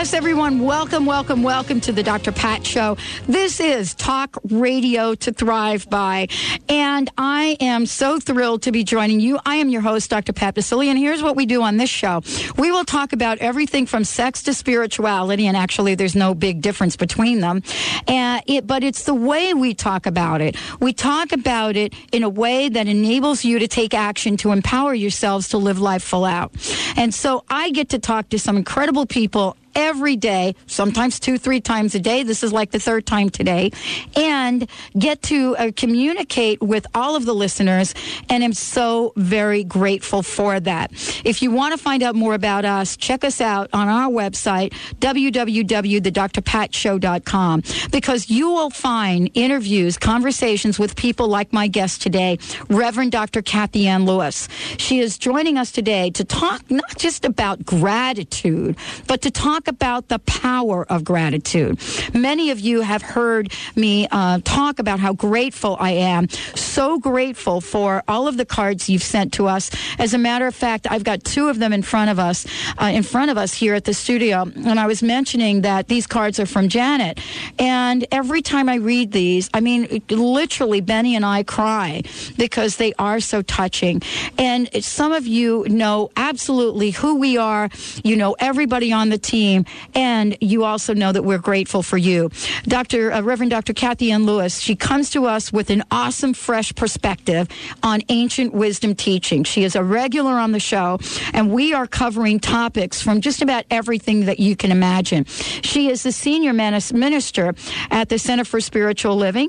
[0.00, 2.32] Yes, everyone, welcome, welcome, welcome to the Dr.
[2.32, 2.96] Pat Show.
[3.28, 6.28] This is Talk Radio to Thrive By,
[6.70, 9.38] and I am so thrilled to be joining you.
[9.44, 10.32] I am your host, Dr.
[10.32, 12.22] Pat Baccili, and here's what we do on this show.
[12.56, 16.96] We will talk about everything from sex to spirituality, and actually, there's no big difference
[16.96, 17.62] between them.
[18.08, 20.56] And it, but it's the way we talk about it.
[20.80, 24.94] We talk about it in a way that enables you to take action to empower
[24.94, 26.54] yourselves to live life full out.
[26.96, 31.60] And so I get to talk to some incredible people every day, sometimes two, three
[31.60, 32.22] times a day.
[32.22, 33.70] This is like the third time today,
[34.16, 37.94] and get to uh, communicate with all of the listeners.
[38.28, 40.92] And I'm so very grateful for that.
[41.24, 44.72] If you want to find out more about us, check us out on our website,
[44.98, 53.42] www.thedrpatshow.com, because you will find interviews, conversations with people like my guest today, Reverend Dr.
[53.42, 54.48] Kathianne Lewis.
[54.78, 60.08] She is joining us today to talk not just about gratitude, but to talk about
[60.08, 61.78] the power of gratitude.
[62.14, 66.28] Many of you have heard me uh, talk about how grateful I am.
[66.54, 69.70] So grateful for all of the cards you've sent to us.
[69.98, 72.46] As a matter of fact, I've got two of them in front of us,
[72.78, 74.42] uh, in front of us here at the studio.
[74.42, 77.20] And I was mentioning that these cards are from Janet.
[77.58, 82.02] And every time I read these, I mean, literally, Benny and I cry
[82.36, 84.02] because they are so touching.
[84.38, 87.68] And some of you know absolutely who we are.
[88.04, 89.49] You know everybody on the team,
[89.94, 92.30] and you also know that we're grateful for you.
[92.64, 93.12] Dr.
[93.12, 93.72] Uh, Reverend Dr.
[93.72, 97.48] Kathianne Lewis, she comes to us with an awesome, fresh perspective
[97.82, 99.44] on ancient wisdom teaching.
[99.44, 100.98] She is a regular on the show,
[101.32, 105.24] and we are covering topics from just about everything that you can imagine.
[105.24, 107.54] She is the senior minister
[107.90, 109.48] at the Center for Spiritual Living,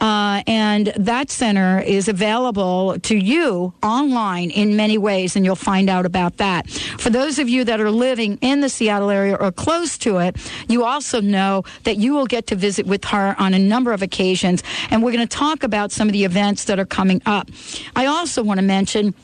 [0.00, 5.88] uh, and that center is available to you online in many ways, and you'll find
[5.88, 6.68] out about that.
[6.70, 10.36] For those of you that are living in the Seattle area or close to it,
[10.68, 14.00] you also know that you will get to visit with her on a number of
[14.00, 17.50] occasions, and we're going to talk about some of the events that are coming up.
[17.96, 19.14] I also want to mention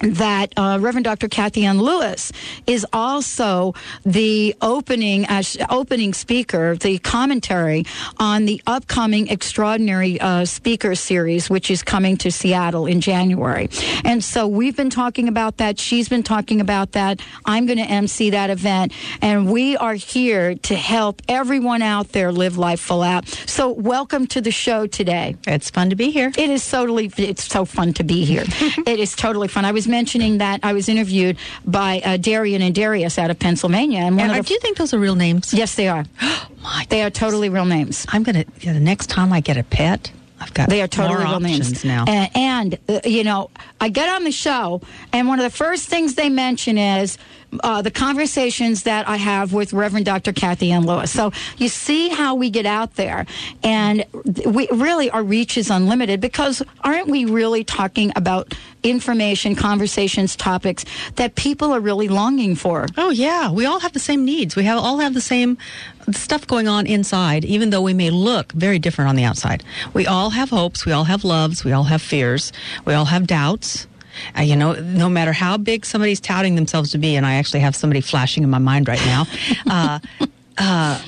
[0.00, 1.28] that uh, Reverend Dr.
[1.28, 2.32] Kathianne Lewis
[2.66, 7.84] is also the opening uh, opening speaker, the commentary
[8.18, 13.68] on the upcoming extraordinary uh, speaker series, which is coming to Seattle in January.
[14.04, 15.78] And so we've been talking about that.
[15.78, 17.20] She's been talking about that.
[17.44, 22.30] I'm going to MC that event, and we are here to help everyone out there
[22.32, 23.26] live life full out.
[23.28, 25.36] So welcome to the show today.
[25.46, 26.32] It's fun to be here.
[26.36, 27.10] It is totally.
[27.16, 28.44] It's so fun to be here.
[28.86, 29.64] it is totally fun.
[29.64, 34.00] I was mentioning that I was interviewed by uh, Darian and Darius out of Pennsylvania.
[34.00, 35.52] And one of the, do you think those are real names?
[35.52, 36.04] Yes, they are.
[36.62, 38.06] My they are totally real names.
[38.08, 40.10] I'm gonna the next time I get a pet.
[40.40, 42.04] I've got they are totally real names now.
[42.06, 43.50] And, and uh, you know,
[43.80, 44.80] I get on the show,
[45.12, 47.18] and one of the first things they mention is
[47.62, 50.32] uh, the conversations that I have with Reverend Dr.
[50.32, 51.10] Kathianne Lewis.
[51.10, 53.26] So you see how we get out there,
[53.62, 54.04] and
[54.46, 60.84] we really our reach is unlimited because aren't we really talking about information, conversations, topics
[61.16, 62.86] that people are really longing for?
[62.96, 64.56] Oh yeah, we all have the same needs.
[64.56, 65.58] We have all have the same
[66.12, 69.64] stuff going on inside, even though we may look very different on the outside.
[69.94, 70.86] We all have hopes.
[70.86, 71.64] We all have loves.
[71.64, 72.52] We all have fears.
[72.84, 73.86] We all have doubts.
[74.36, 77.60] Uh, you know, no matter how big somebody's touting themselves to be, and I actually
[77.60, 79.26] have somebody flashing in my mind right now.
[79.66, 79.98] uh,
[80.58, 81.02] uh,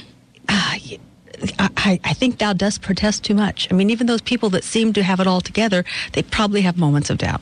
[1.58, 3.68] I, I, think thou dost protest too much.
[3.70, 6.76] I mean, even those people that seem to have it all together, they probably have
[6.76, 7.40] moments of doubt.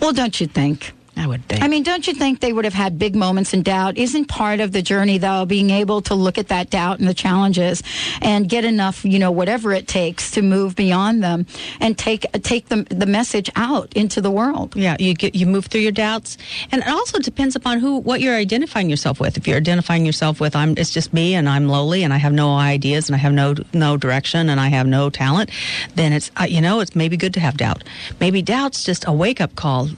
[0.00, 0.92] Well, don't you think?
[1.18, 1.62] I would think.
[1.62, 3.98] I mean, don't you think they would have had big moments in doubt?
[3.98, 7.14] Isn't part of the journey, though, being able to look at that doubt and the
[7.14, 7.82] challenges
[8.22, 11.46] and get enough, you know, whatever it takes to move beyond them
[11.80, 14.76] and take take the, the message out into the world?
[14.76, 16.38] Yeah, you get you move through your doubts,
[16.70, 19.36] and it also depends upon who what you're identifying yourself with.
[19.36, 22.32] If you're identifying yourself with I'm it's just me and I'm lowly and I have
[22.32, 25.50] no ideas and I have no no direction and I have no talent,
[25.96, 27.82] then it's uh, you know it's maybe good to have doubt.
[28.20, 29.88] Maybe doubt's just a wake up call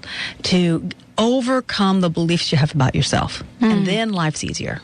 [0.44, 0.88] to
[1.20, 3.70] overcome the beliefs you have about yourself, mm.
[3.70, 3.84] and hmm.
[3.84, 4.80] then life's easier.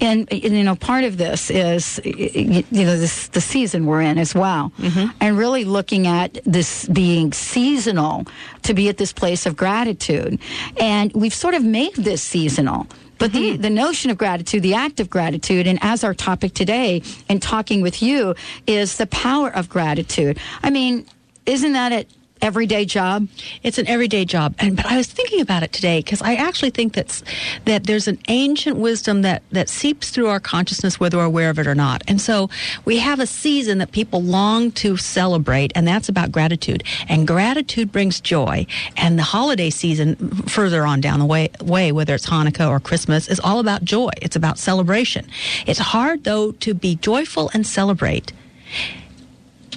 [0.00, 4.34] And, you know, part of this is you know this the season we're in as
[4.34, 5.10] well, mm-hmm.
[5.20, 8.26] and really looking at this being seasonal
[8.62, 10.40] to be at this place of gratitude,
[10.78, 12.86] and we've sort of made this seasonal.
[13.18, 13.40] But mm-hmm.
[13.40, 17.38] the, the notion of gratitude, the act of gratitude, and as our topic today in
[17.38, 18.34] talking with you
[18.66, 20.38] is the power of gratitude.
[20.62, 21.06] I mean,
[21.44, 22.10] isn't that it?
[22.42, 23.28] Everyday job?
[23.62, 24.54] It's an everyday job.
[24.58, 27.22] And but I was thinking about it today because I actually think that's
[27.64, 31.58] that there's an ancient wisdom that that seeps through our consciousness whether we're aware of
[31.58, 32.02] it or not.
[32.08, 32.50] And so
[32.84, 36.84] we have a season that people long to celebrate and that's about gratitude.
[37.08, 38.66] And gratitude brings joy.
[38.96, 40.16] And the holiday season
[40.46, 44.10] further on down the way way whether it's Hanukkah or Christmas is all about joy.
[44.22, 45.26] It's about celebration.
[45.66, 48.32] It's hard though to be joyful and celebrate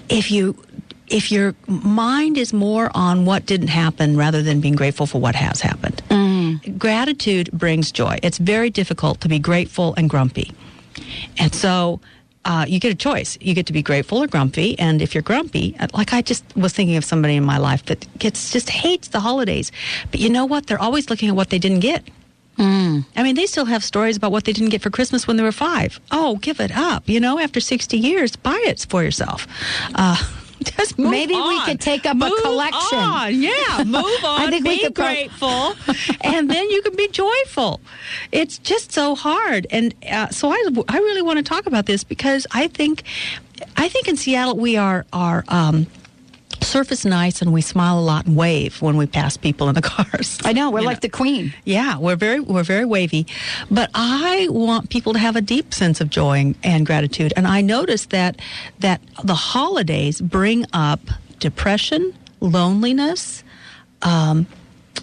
[0.10, 0.58] if you
[1.14, 5.36] if your mind is more on what didn't happen rather than being grateful for what
[5.36, 6.02] has happened.
[6.10, 6.78] Mm.
[6.80, 8.18] Gratitude brings joy.
[8.24, 10.52] It's very difficult to be grateful and grumpy.
[11.38, 12.02] And so
[12.46, 13.38] uh, you get a choice.
[13.40, 14.78] You get to be grateful or grumpy.
[14.80, 17.86] And if you're grumpy, uh, like I just was thinking of somebody in my life
[17.86, 19.72] that gets just hates the holidays.
[20.10, 20.66] But you know what?
[20.66, 22.04] They're always looking at what they didn't get.
[22.58, 23.06] Mm.
[23.16, 25.44] I mean, they still have stories about what they didn't get for Christmas when they
[25.44, 26.00] were five.
[26.12, 27.08] Oh, give it up.
[27.08, 29.48] You know, after 60 years, buy it for yourself.
[29.96, 30.18] Uh,
[30.64, 31.48] just maybe on.
[31.48, 33.00] we could take up move a collection.
[33.00, 33.34] On.
[33.34, 34.06] Yeah, move on.
[34.42, 35.76] I think be we could grateful,
[36.22, 37.82] and then you can be joyful.
[38.32, 42.04] It's just so hard, and uh, so I, I really want to talk about this
[42.04, 43.04] because I think,
[43.78, 45.44] I think in Seattle we are are.
[45.48, 45.88] Um,
[46.64, 49.82] surface nice and we smile a lot and wave when we pass people in the
[49.94, 50.40] cars.
[50.44, 51.02] I know, we're you like know.
[51.02, 51.54] the queen.
[51.64, 53.28] Yeah, we're very we're very wavy.
[53.70, 57.34] But I want people to have a deep sense of joy and gratitude.
[57.36, 58.42] And I notice that
[58.80, 61.02] that the holidays bring up
[61.40, 63.44] depression, loneliness,
[64.02, 64.48] um,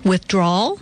[0.04, 0.78] withdrawal,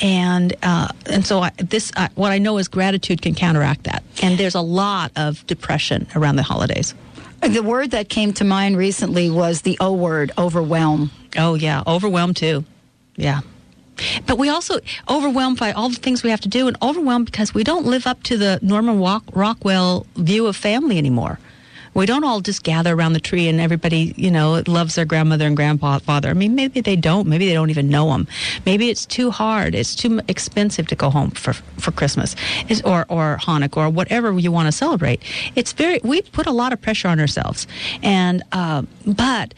[0.00, 4.02] and uh, and so I, this uh, what I know is gratitude can counteract that.
[4.22, 6.94] And there's a lot of depression around the holidays.
[7.48, 11.10] The word that came to mind recently was the O word, overwhelm.
[11.36, 12.64] Oh, yeah, overwhelm too.
[13.16, 13.42] Yeah.
[14.26, 17.52] But we also overwhelmed by all the things we have to do and overwhelmed because
[17.52, 21.38] we don't live up to the Norman Rockwell view of family anymore.
[21.94, 25.46] We don't all just gather around the tree and everybody, you know, loves their grandmother
[25.46, 26.28] and grandfather.
[26.28, 27.28] I mean, maybe they don't.
[27.28, 28.26] Maybe they don't even know them.
[28.66, 29.74] Maybe it's too hard.
[29.74, 32.34] It's too expensive to go home for for Christmas
[32.68, 35.22] it's, or or Hanukkah or whatever you want to celebrate.
[35.54, 37.66] It's very we put a lot of pressure on ourselves,
[38.02, 39.54] and uh, but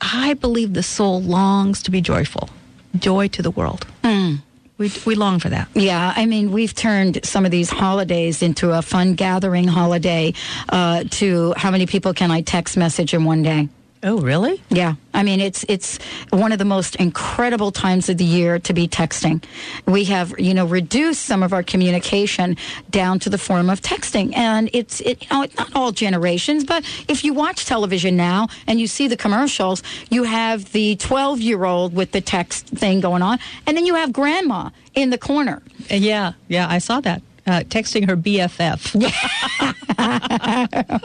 [0.00, 2.50] I believe the soul longs to be joyful,
[2.98, 3.86] joy to the world.
[4.02, 4.42] Mm.
[4.78, 5.68] We, we long for that.
[5.74, 10.34] Yeah, I mean, we've turned some of these holidays into a fun gathering holiday.
[10.68, 13.68] Uh, to how many people can I text message in one day?
[14.02, 14.62] Oh, really?
[14.68, 14.94] Yeah.
[15.14, 15.98] I mean, it's it's
[16.30, 19.42] one of the most incredible times of the year to be texting.
[19.86, 22.56] We have, you know, reduced some of our communication
[22.90, 26.64] down to the form of texting, and it's it, you know, it's not all generations,
[26.64, 31.40] but if you watch television now and you see the commercials, you have the 12
[31.40, 35.18] year old with the text thing going on, and then you have grandma in the
[35.18, 35.62] corner.
[35.88, 37.22] Yeah, yeah, I saw that.
[37.46, 38.96] Uh, texting her BFF.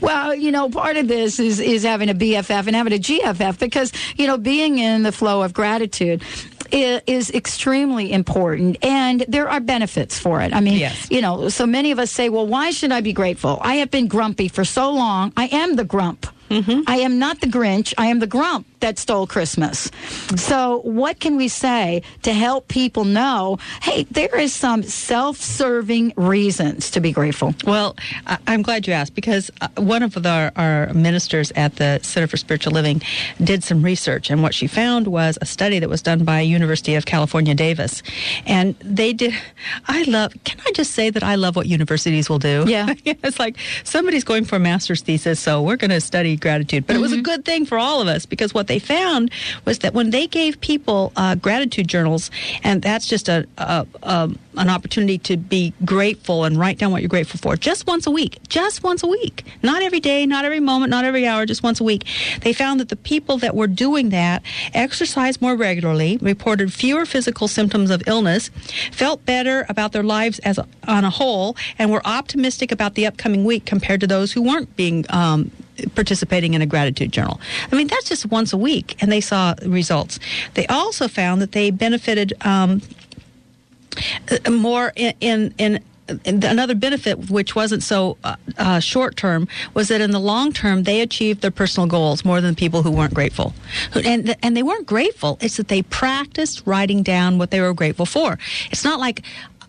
[0.01, 3.59] well, you know, part of this is is having a BFF and having a GFF
[3.59, 6.23] because you know being in the flow of gratitude
[6.71, 10.53] is extremely important and there are benefits for it.
[10.53, 11.07] I mean, yes.
[11.11, 13.59] you know, so many of us say, well, why should I be grateful?
[13.61, 15.31] I have been grumpy for so long.
[15.37, 16.27] I am the grump.
[16.49, 16.81] Mm-hmm.
[16.87, 17.93] I am not the Grinch.
[17.97, 19.89] I am the grump that stole Christmas.
[20.35, 26.13] So, what can we say to help people know hey, there is some self serving
[26.15, 27.55] reasons to be grateful?
[27.65, 27.95] Well,
[28.47, 32.37] I'm glad you asked because uh, one of the, our ministers at the Center for
[32.37, 33.01] Spiritual Living
[33.43, 36.95] did some research, and what she found was a study that was done by University
[36.95, 38.03] of California, Davis.
[38.45, 39.33] And they did,
[39.87, 42.65] I love, can I just say that I love what universities will do?
[42.67, 42.93] Yeah.
[43.05, 46.85] it's like somebody's going for a master's thesis, so we're going to study gratitude.
[46.87, 46.99] But mm-hmm.
[46.99, 47.23] it was a mm-hmm.
[47.23, 49.31] good thing for all of us because what they found
[49.65, 52.31] was that when they gave people uh, gratitude journals,
[52.63, 57.01] and that's just a, a, a, an opportunity to be grateful and write down what
[57.01, 60.45] you're grateful for just once a week, just once a week, not every day, not
[60.45, 62.05] every moment, not every hour, just once a week.
[62.41, 67.47] They found that the people that were doing that exercised more regularly, reported fewer physical
[67.47, 68.49] symptoms of illness,
[68.91, 73.05] felt better about their lives as a, on a whole, and were optimistic about the
[73.05, 75.51] upcoming week compared to those who weren't being um,
[75.95, 77.39] participating in a gratitude journal.
[77.71, 80.19] I mean, that's just once a week, and they saw results.
[80.53, 82.81] They also found that they benefited um,
[84.29, 85.79] uh, more in, in, in
[86.25, 90.83] another benefit, which wasn't so uh, uh, short term, was that in the long term
[90.83, 93.53] they achieved their personal goals more than people who weren't grateful,
[93.95, 95.37] and and they weren't grateful.
[95.41, 98.37] It's that they practiced writing down what they were grateful for.
[98.71, 99.23] It's not like.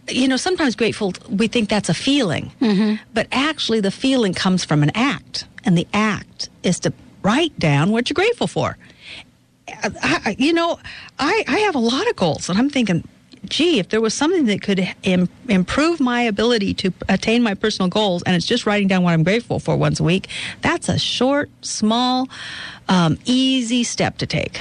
[0.09, 3.03] You know, sometimes grateful, we think that's a feeling, mm-hmm.
[3.13, 6.93] but actually the feeling comes from an act and the act is to
[7.23, 8.77] write down what you're grateful for.
[9.69, 10.79] I, you know,
[11.19, 13.07] I, I have a lot of goals, and I'm thinking,
[13.47, 17.89] gee, if there was something that could Im- improve my ability to attain my personal
[17.89, 20.29] goals, and it's just writing down what I'm grateful for once a week,
[20.63, 22.29] that's a short, small,
[22.89, 24.61] um, easy step to take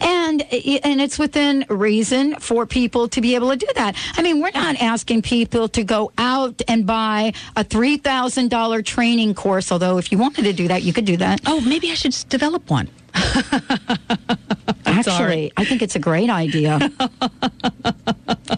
[0.00, 0.42] and
[0.84, 3.96] and it's within reason for people to be able to do that.
[4.16, 8.82] I mean, we're not asking people to go out and buy a three thousand dollar
[8.82, 9.72] training course.
[9.72, 11.40] Although, if you wanted to do that, you could do that.
[11.46, 12.88] Oh, maybe I should develop one.
[14.86, 16.78] Actually, I think it's a great idea.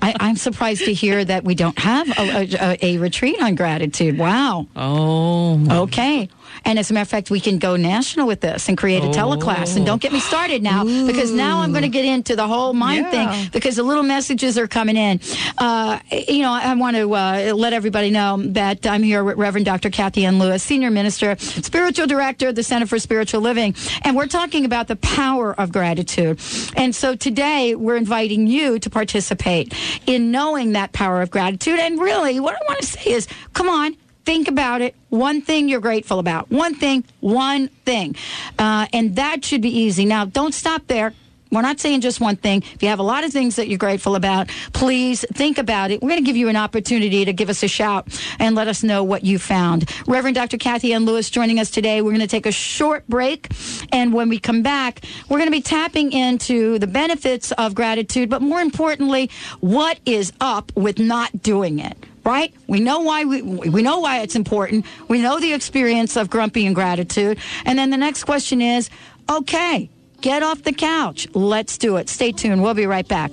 [0.02, 4.18] I, am surprised to hear that we don't have a, a, a retreat on gratitude.
[4.18, 4.66] Wow.
[4.75, 5.82] Oh.
[5.82, 6.28] Okay.
[6.65, 9.09] And as a matter of fact, we can go national with this and create a
[9.09, 9.12] oh.
[9.12, 9.76] teleclass.
[9.76, 11.07] And don't get me started now Ooh.
[11.07, 13.33] because now I'm going to get into the whole mind yeah.
[13.33, 15.21] thing because the little messages are coming in.
[15.59, 19.67] Uh, you know, I want to uh, let everybody know that I'm here with Reverend
[19.67, 19.91] Dr.
[19.91, 23.75] Kathianne Lewis, Senior Minister, Spiritual Director of the Center for Spiritual Living.
[24.03, 26.41] And we're talking about the power of gratitude.
[26.76, 29.75] And so today we're inviting you to participate
[30.07, 31.79] in knowing that power of gratitude.
[31.79, 34.95] And really, what I want to say is, come on, think about it.
[35.09, 36.50] One thing you're grateful about.
[36.50, 38.16] One thing, one thing.
[38.59, 40.04] Uh, and that should be easy.
[40.04, 41.14] Now, don't stop there.
[41.52, 42.64] We're not saying just one thing.
[42.75, 46.02] If you have a lot of things that you're grateful about, please think about it.
[46.02, 48.09] We're going to give you an opportunity to give us a shout
[48.40, 49.88] and let us know what you found.
[50.09, 50.59] Reverend Dr.
[50.59, 52.02] Kathianne Lewis joining us today.
[52.02, 53.49] We're going to take a short break.
[53.92, 58.28] And when we come back, we're going to be tapping into the benefits of gratitude,
[58.28, 59.30] but more importantly,
[59.61, 61.97] what is up with not doing it?
[62.26, 62.52] Right?
[62.66, 64.85] We know why we we know why it's important.
[65.09, 67.38] We know the experience of grumpy and gratitude.
[67.64, 68.90] And then the next question is,
[69.30, 69.88] okay,
[70.21, 71.28] get off the couch.
[71.33, 72.09] Let's do it.
[72.09, 72.62] Stay tuned.
[72.62, 73.30] We'll be right back.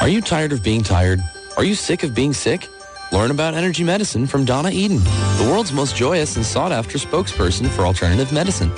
[0.00, 1.20] Are you tired of being tired?
[1.56, 2.68] Are you sick of being sick?
[3.12, 7.68] Learn about energy medicine from Donna Eden, the world's most joyous and sought after spokesperson
[7.68, 8.72] for alternative medicine.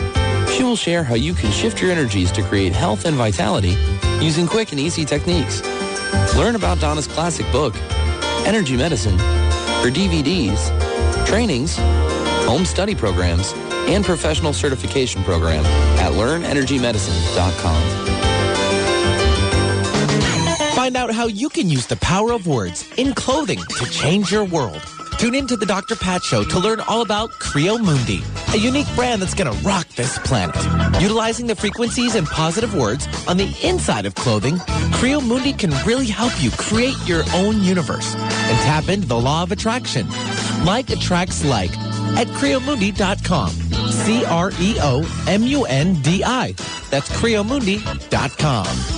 [0.58, 3.76] She will share how you can shift your energies to create health and vitality
[4.20, 5.62] using quick and easy techniques.
[6.34, 7.76] Learn about Donna's classic book,
[8.44, 10.58] Energy Medicine, her DVDs,
[11.28, 11.76] trainings,
[12.44, 13.52] home study programs,
[13.86, 15.64] and professional certification program
[16.00, 17.82] at learnenergymedicine.com.
[20.74, 24.42] Find out how you can use the power of words in clothing to change your
[24.42, 24.82] world.
[25.18, 25.96] Tune in to the Dr.
[25.96, 28.22] Pat Show to learn all about Creo Mundi,
[28.54, 30.54] a unique brand that's going to rock this planet.
[31.02, 34.58] Utilizing the frequencies and positive words on the inside of clothing,
[34.94, 39.42] Creo Mundi can really help you create your own universe and tap into the law
[39.42, 40.06] of attraction.
[40.64, 41.76] Like attracts like
[42.16, 43.50] at creomundi.com.
[43.90, 44.94] C-R-E-O-M-U-N-D-I.
[46.90, 48.97] That's creomundi.com.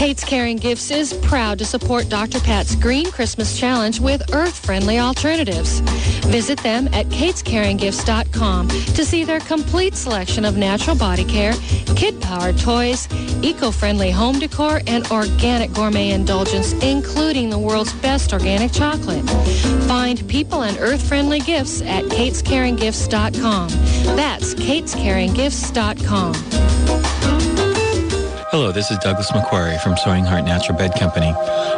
[0.00, 2.40] Kate's Caring Gifts is proud to support Dr.
[2.40, 5.80] Pat's Green Christmas Challenge with earth-friendly alternatives.
[6.30, 11.52] Visit them at katescaringgifts.com to see their complete selection of natural body care,
[11.96, 13.08] kid-powered toys,
[13.42, 19.28] eco-friendly home decor, and organic gourmet indulgence, including the world's best organic chocolate.
[19.86, 23.68] Find people and earth-friendly gifts at katescaringgifts.com.
[24.16, 27.19] That's katescaringgifts.com.
[28.50, 31.32] Hello, this is Douglas McQuarrie from Soaring Heart Natural Bed Company.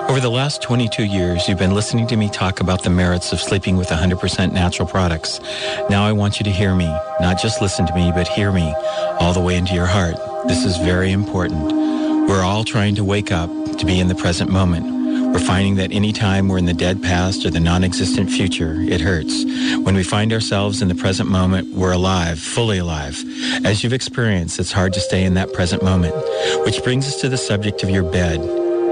[0.08, 3.42] Over the last 22 years, you've been listening to me talk about the merits of
[3.42, 5.38] sleeping with 100% natural products.
[5.90, 6.86] Now I want you to hear me.
[7.20, 8.72] Not just listen to me, but hear me
[9.20, 10.16] all the way into your heart.
[10.48, 11.62] This is very important.
[12.26, 15.01] We're all trying to wake up to be in the present moment.
[15.32, 19.44] We're finding that anytime we're in the dead past or the non-existent future, it hurts.
[19.82, 23.24] When we find ourselves in the present moment, we're alive, fully alive.
[23.64, 26.14] As you've experienced, it's hard to stay in that present moment.
[26.66, 28.44] Which brings us to the subject of your bed.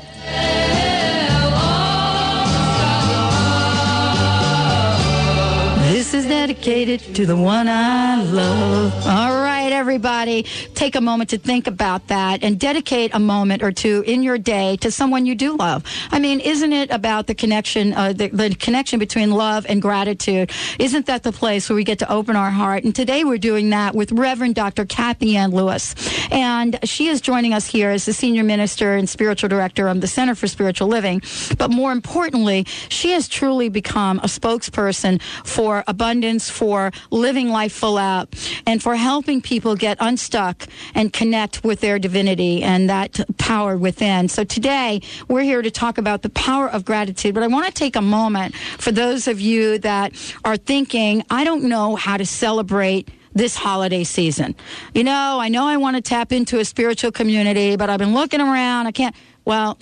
[5.93, 8.91] This is dedicated to the one I love.
[9.05, 13.71] All right, everybody, take a moment to think about that and dedicate a moment or
[13.71, 15.83] two in your day to someone you do love.
[16.09, 20.49] I mean, isn't it about the connection, uh, the, the connection between love and gratitude?
[20.79, 22.83] Isn't that the place where we get to open our heart?
[22.83, 24.83] And today we're doing that with Reverend Dr.
[24.83, 25.93] Kathianne Lewis.
[26.31, 30.07] And she is joining us here as the senior minister and spiritual director of the
[30.07, 31.21] Center for Spiritual Living.
[31.59, 37.99] But more importantly, she has truly become a spokesperson for abundance, for living life full
[37.99, 38.27] out,
[38.65, 40.65] and for helping people get unstuck
[40.95, 44.29] and connect with their divinity and that power within.
[44.29, 47.33] So today we're here to talk about the power of gratitude.
[47.33, 50.13] But I want to take a moment for those of you that
[50.45, 54.55] are thinking, I don't know how to celebrate this holiday season.
[54.93, 58.13] You know, I know I want to tap into a spiritual community, but I've been
[58.13, 58.87] looking around.
[58.87, 59.15] I can't.
[59.43, 59.77] Well,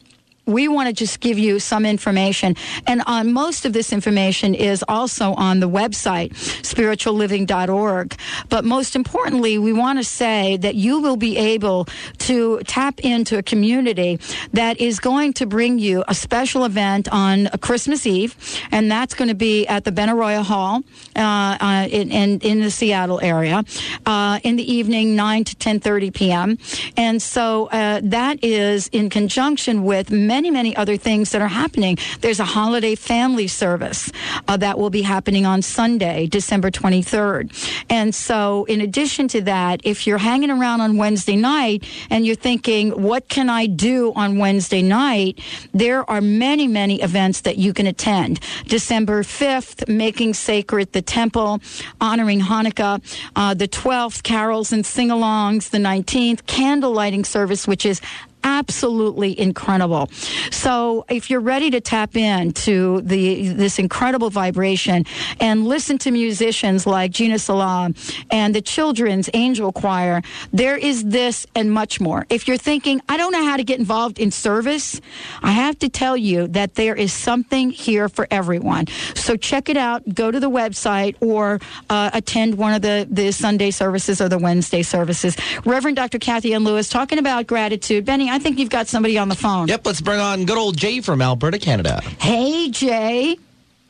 [0.50, 2.56] we want to just give you some information.
[2.88, 8.16] And on most of this information is also on the website, spiritualliving.org.
[8.50, 11.88] But most importantly, we want to say that you will be able
[12.20, 14.20] to tap into a community
[14.54, 18.36] that is going to bring you a special event on Christmas Eve,
[18.72, 20.82] and that's going to be at the Benaroya Hall
[21.16, 23.64] uh, uh, in, in, in, the Seattle area
[24.06, 26.58] uh, in the evening, 9 to 10.30 p.m.
[26.98, 31.50] And so uh, that is in conjunction with many, many many other things that are
[31.50, 31.98] happening.
[32.22, 34.10] There's a holiday family service
[34.48, 37.52] uh, that will be happening on Sunday, December 23rd.
[37.90, 42.38] And so, in addition to that, if you're hanging around on Wednesday night and you're
[42.50, 45.42] thinking, what can I do on Wednesday night?
[45.74, 48.40] There are many, many events that you can attend.
[48.64, 51.60] December 5th, Making Sacred the Temple,
[52.00, 53.02] honoring Hanukkah.
[53.36, 55.70] Uh, the 12th, carols and sing alongs.
[55.70, 58.00] The 19th, candle lighting service, which is
[58.44, 60.10] absolutely incredible.
[60.52, 65.06] So if you're ready to tap into the this incredible vibration
[65.40, 67.96] and listen to musicians like Gina Salam
[68.32, 70.22] and the Children's Angel Choir,
[70.52, 72.26] there is this and much more.
[72.30, 75.00] If you're thinking, I don't know how to get involved in service,
[75.42, 78.88] I have to tell you that there is something here for everyone.
[79.16, 80.14] So check it out.
[80.14, 84.38] Go to the website or uh, attend one of the, the Sunday services or the
[84.38, 85.36] Wednesday services.
[85.66, 86.20] Reverend Dr.
[86.20, 88.06] Kathianne Lewis talking about gratitude.
[88.06, 89.68] Benny, I think you've got somebody on the phone.
[89.68, 92.02] Yep, let's bring on good old Jay from Alberta, Canada.
[92.20, 93.38] Hey, Jay.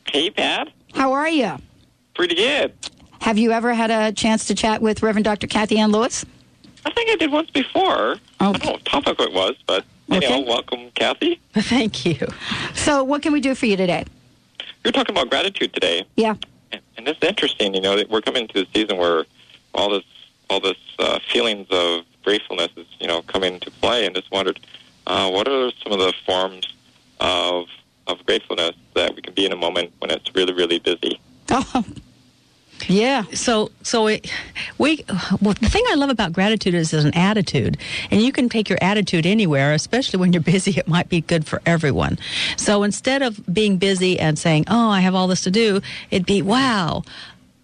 [0.08, 0.69] Hey, Pat.
[0.93, 1.58] How are you?
[2.15, 2.73] Pretty good.
[3.21, 5.47] Have you ever had a chance to chat with Reverend Dr.
[5.47, 6.25] Kathianne Lewis?
[6.86, 8.12] I think I did once before.
[8.13, 8.19] Okay.
[8.39, 10.25] I don't know what topic it was, but Okay.
[10.25, 11.39] anyhow, welcome, Kathy.
[11.54, 12.17] Thank you.
[12.73, 14.06] So, what can we do for you today?
[14.84, 16.36] You're talking about gratitude today, Yeah.
[16.71, 17.75] and, and it's interesting.
[17.75, 19.25] You know, that we're coming to the season where
[19.75, 20.04] all this,
[20.49, 24.60] all this uh, feelings of gratefulness is, you know, coming into play, and just wondered,
[25.08, 26.66] uh, what are some of the forms
[27.20, 27.68] of
[28.08, 31.20] of gratefulness that we can be in a moment when it's really, really busy?
[31.52, 31.86] Oh,
[32.88, 33.24] yeah.
[33.34, 34.32] So, so it,
[34.78, 35.04] we,
[35.42, 37.78] well, the thing I love about gratitude is it's an attitude,
[38.10, 40.72] and you can take your attitude anywhere, especially when you're busy.
[40.72, 42.18] It might be good for everyone.
[42.58, 46.26] So instead of being busy and saying, "Oh, I have all this to do," it'd
[46.26, 47.04] be, "Wow,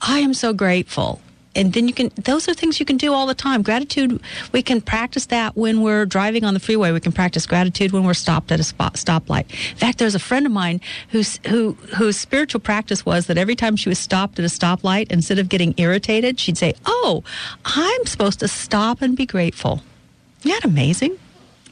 [0.01, 1.21] I am so grateful."
[1.55, 3.61] And then you can, those are things you can do all the time.
[3.61, 6.91] Gratitude, we can practice that when we're driving on the freeway.
[6.91, 9.49] We can practice gratitude when we're stopped at a spot, stoplight.
[9.71, 13.55] In fact, there's a friend of mine whose, who, whose spiritual practice was that every
[13.55, 17.23] time she was stopped at a stoplight, instead of getting irritated, she'd say, Oh,
[17.63, 19.81] I'm supposed to stop and be grateful.
[20.39, 21.17] Isn't that amazing?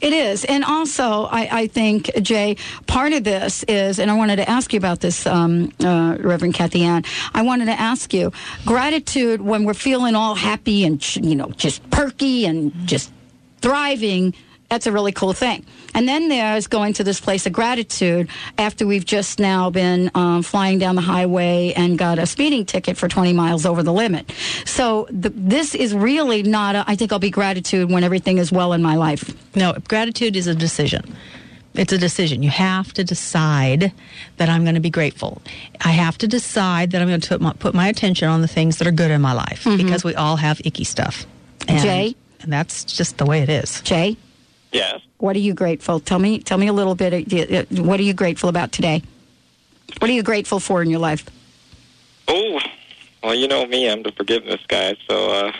[0.00, 0.44] It is.
[0.44, 4.72] And also, I, I think, Jay, part of this is, and I wanted to ask
[4.72, 7.06] you about this, um, uh, Reverend Kathianne.
[7.32, 8.32] I wanted to ask you
[8.66, 13.12] gratitude when we're feeling all happy and, you know, just perky and just
[13.60, 14.34] thriving.
[14.68, 15.64] That's a really cool thing.
[15.94, 20.42] And then there's going to this place of gratitude after we've just now been um,
[20.42, 24.32] flying down the highway and got a speeding ticket for 20 miles over the limit.
[24.64, 28.50] So the, this is really not, a, I think I'll be gratitude when everything is
[28.50, 29.34] well in my life.
[29.54, 31.14] No, gratitude is a decision.
[31.74, 32.42] It's a decision.
[32.42, 33.92] You have to decide
[34.36, 35.42] that I'm going to be grateful.
[35.84, 38.48] I have to decide that I'm going to put my, put my attention on the
[38.48, 41.26] things that are good in my life because we all have icky stuff.
[41.66, 42.16] And, Jay?
[42.40, 43.80] And that's just the way it is.
[43.82, 44.16] Jay?
[44.74, 45.00] Yes.
[45.18, 46.00] What are you grateful?
[46.00, 46.40] Tell me.
[46.40, 47.32] Tell me a little bit.
[47.32, 49.02] uh, What are you grateful about today?
[50.00, 51.24] What are you grateful for in your life?
[52.26, 52.58] Oh,
[53.22, 53.88] well, you know me.
[53.88, 55.52] I'm the forgiveness guy, so uh,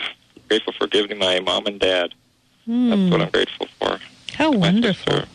[0.49, 2.13] grateful for giving my mom and dad.
[2.67, 3.99] That's what I'm grateful for.
[4.33, 5.13] How wonderful.
[5.13, 5.27] sister.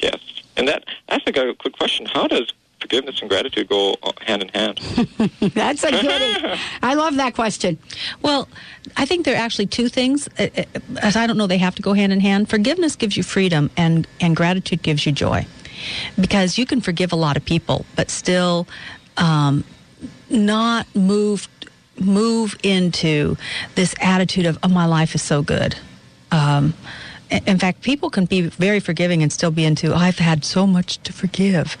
[0.00, 0.18] Yes.
[0.56, 2.06] And that, I think I a quick question.
[2.06, 4.78] How does forgiveness and gratitude go hand in hand?
[5.40, 6.58] That's a good.
[6.82, 7.78] I love that question.
[8.22, 8.48] Well,
[8.96, 10.28] I think there are actually two things.
[10.38, 10.62] uh, uh,
[11.02, 12.48] As I don't know, they have to go hand in hand.
[12.48, 15.46] Forgiveness gives you freedom, and and gratitude gives you joy,
[16.20, 18.66] because you can forgive a lot of people, but still
[19.16, 19.64] um,
[20.30, 21.48] not move
[21.98, 23.36] move into
[23.74, 25.76] this attitude of oh, my life is so good.
[26.30, 26.74] Um,
[27.30, 30.98] in fact, people can be very forgiving and still be into I've had so much
[31.02, 31.76] to forgive.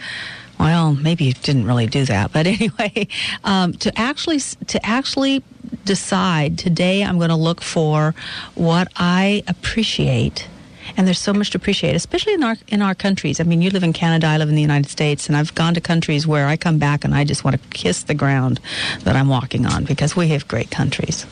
[0.58, 3.08] Well, maybe you didn't really do that, but anyway,
[3.44, 5.42] um, to actually to actually
[5.84, 8.14] decide today, I'm going to look for
[8.54, 10.48] what I appreciate,
[10.96, 13.40] and there's so much to appreciate, especially in our in our countries.
[13.40, 15.74] I mean, you live in Canada, I live in the United States, and I've gone
[15.74, 18.60] to countries where I come back and I just want to kiss the ground
[19.00, 21.26] that I'm walking on because we have great countries,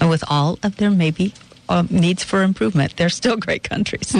[0.00, 1.34] and with all of their maybe
[1.68, 4.14] uh, needs for improvement, they're still great countries.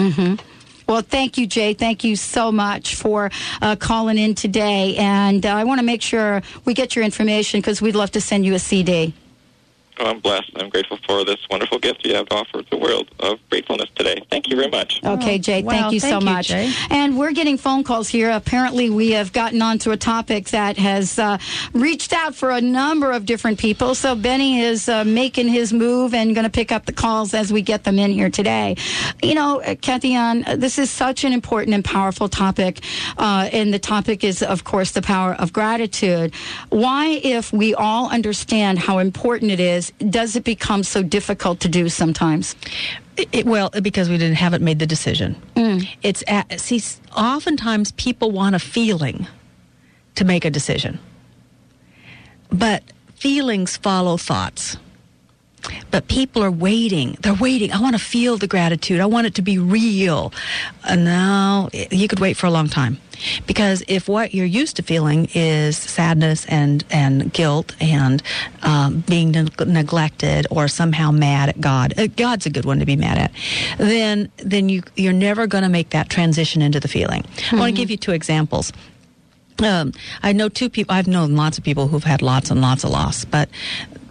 [0.87, 1.73] Well, thank you, Jay.
[1.73, 4.95] Thank you so much for uh, calling in today.
[4.97, 8.21] And uh, I want to make sure we get your information because we'd love to
[8.21, 9.13] send you a CD.
[9.99, 10.51] Oh, I'm blessed.
[10.55, 14.15] I'm grateful for this wonderful gift you have to offer the world of gratefulness today.
[14.29, 14.99] Thank you very much.
[15.03, 16.47] Okay, Jay, wow, thank you so thank you, much.
[16.47, 16.73] Jay.
[16.89, 18.31] And we're getting phone calls here.
[18.31, 21.37] Apparently, we have gotten onto a topic that has uh,
[21.73, 23.95] reached out for a number of different people.
[23.95, 27.53] So Benny is uh, making his move and going to pick up the calls as
[27.53, 28.75] we get them in here today.
[29.21, 32.81] You know, uh, Kathianne, uh, this is such an important and powerful topic.
[33.17, 36.33] Uh, and the topic is, of course, the power of gratitude.
[36.69, 41.69] Why, if we all understand how important it is, does it become so difficult to
[41.69, 42.55] do sometimes?
[43.17, 45.35] It, well, because we didn't haven't made the decision.
[46.01, 46.81] It's at, see,
[47.15, 49.27] oftentimes people want a feeling
[50.15, 50.99] to make a decision,
[52.49, 52.83] but
[53.15, 54.77] feelings follow thoughts.
[55.91, 57.17] But people are waiting.
[57.21, 57.71] They're waiting.
[57.71, 58.99] I want to feel the gratitude.
[58.99, 60.33] I want it to be real.
[60.83, 62.97] Uh, now you could wait for a long time.
[63.45, 68.21] Because if what you're used to feeling is sadness and, and guilt and
[68.61, 72.85] um, being neg- neglected or somehow mad at God, uh, God's a good one to
[72.85, 73.31] be mad at,
[73.77, 77.25] then, then you, you're never going to make that transition into the feeling.
[77.51, 78.71] I want to give you two examples.
[79.63, 80.95] Um, I know two people.
[80.95, 83.49] I've known lots of people who've had lots and lots of loss, but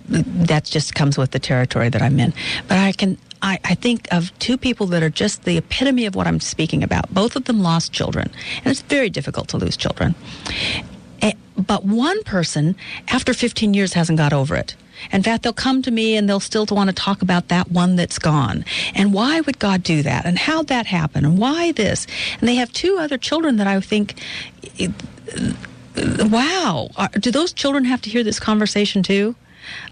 [0.09, 2.33] that just comes with the territory that I'm in.
[2.69, 3.19] But I can.
[3.43, 6.83] I, I think of two people that are just the epitome of what I'm speaking
[6.83, 7.13] about.
[7.13, 10.15] Both of them lost children, and it's very difficult to lose children.
[11.21, 12.77] Eh, But one person,
[13.09, 14.77] after 15 years, hasn't got over it.
[15.11, 17.97] In fact, they'll come to me and they'll still want to talk about that one
[17.97, 18.65] that's gone.
[18.95, 20.25] And why would God do that?
[20.25, 21.25] And how'd that happen?
[21.25, 22.07] And why this?
[22.39, 24.15] And they have two other children that I think,
[24.79, 24.89] eh,
[25.97, 29.35] wow, do those children have to hear this conversation too?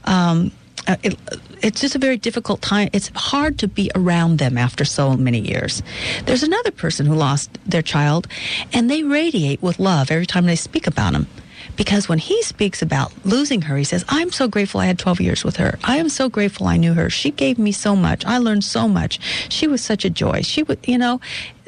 [0.05, 0.53] Um,
[0.91, 1.19] uh, it,
[1.63, 2.89] it's just a very difficult time.
[2.93, 5.83] It's hard to be around them after so many years.
[6.25, 8.27] There's another person who lost their child,
[8.73, 11.29] and they radiate with love every time they speak about him.
[11.77, 15.21] Because when he speaks about losing her, he says, I'm so grateful I had 12
[15.21, 15.79] years with her.
[15.85, 17.09] I am so grateful I knew her.
[17.09, 18.25] She gave me so much.
[18.25, 19.21] I learned so much.
[19.49, 20.43] She was such a joy.
[20.43, 21.21] She would, you know,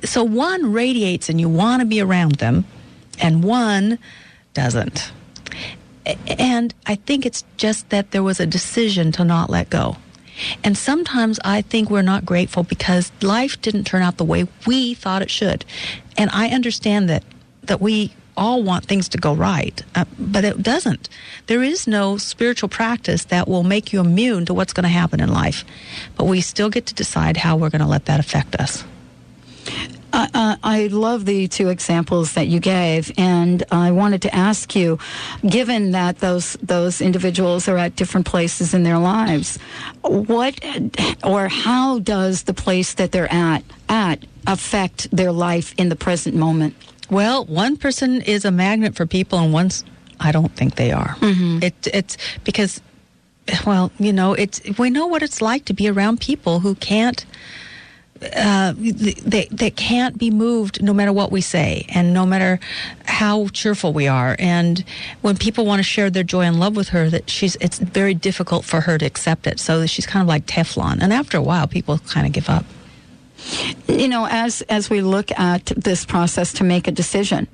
[0.04, 2.64] so one radiates and you want to be around them,
[3.20, 3.98] and one
[4.52, 5.12] doesn't.
[6.26, 9.96] And I think it's just that there was a decision to not let go.
[10.64, 14.94] And sometimes I think we're not grateful because life didn't turn out the way we
[14.94, 15.64] thought it should.
[16.16, 17.24] And I understand that
[17.64, 21.08] that we all want things to go right, uh, but it doesn't.
[21.46, 25.20] There is no spiritual practice that will make you immune to what's going to happen
[25.20, 25.64] in life.
[26.16, 28.84] But we still get to decide how we're going to let that affect us.
[30.12, 34.77] Uh, uh, I love the two examples that you gave, and I wanted to ask
[34.77, 34.98] you,
[35.48, 39.59] given that those those individuals are at different places in their lives,
[40.03, 40.61] what
[41.25, 46.35] or how does the place that they're at at affect their life in the present
[46.35, 46.75] moment?
[47.11, 49.85] Well, one person is a magnet for people, and one's
[50.20, 51.16] I don't think they are.
[51.62, 52.81] It, it's because,
[53.66, 57.25] well, you know, it's we know what it's like to be around people who can't.
[58.37, 62.61] Uh, they they can't be moved no matter what we say and no matter
[63.06, 64.37] how cheerful we are.
[64.38, 64.85] And
[65.22, 68.14] when people want to share their joy and love with her that she's it's very
[68.14, 69.58] difficult for her to accept it.
[69.58, 70.98] So she's kind of like Teflon.
[71.00, 72.64] And after a while people kind of give up
[73.88, 77.48] you know, as as we look at this process to make a decision,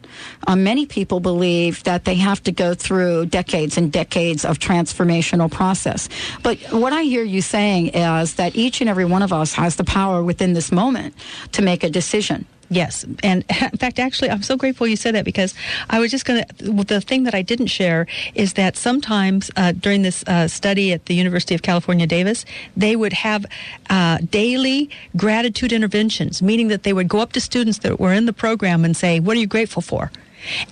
[0.46, 5.50] uh, many people believe that they have to go through decades and decades of transformational
[5.50, 6.08] process.
[6.42, 9.76] But what I hear you saying is that each and every one of us has
[9.76, 11.14] the power within this moment
[11.52, 12.46] to make a decision.
[12.70, 15.54] Yes, and in fact, actually, I'm so grateful you said that because
[15.88, 16.84] I was just going to.
[16.88, 21.06] The thing that I didn't share is that sometimes uh, during this uh, study at
[21.06, 22.44] the University of California, Davis,
[22.76, 23.46] they would have
[23.90, 28.26] uh, daily gratitude interventions, meaning that they would go up to students that were in
[28.26, 30.10] the program and say, "What are you grateful for?"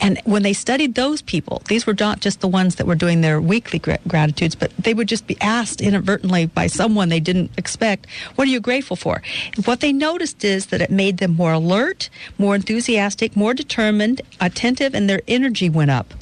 [0.01, 3.21] And when they studied those people, these were not just the ones that were doing
[3.21, 7.51] their weekly gra- gratitudes, but they would just be asked inadvertently by someone they didn't
[7.57, 9.23] expect, What are you grateful for?
[9.65, 14.95] What they noticed is that it made them more alert, more enthusiastic, more determined, attentive,
[14.95, 16.15] and their energy went up.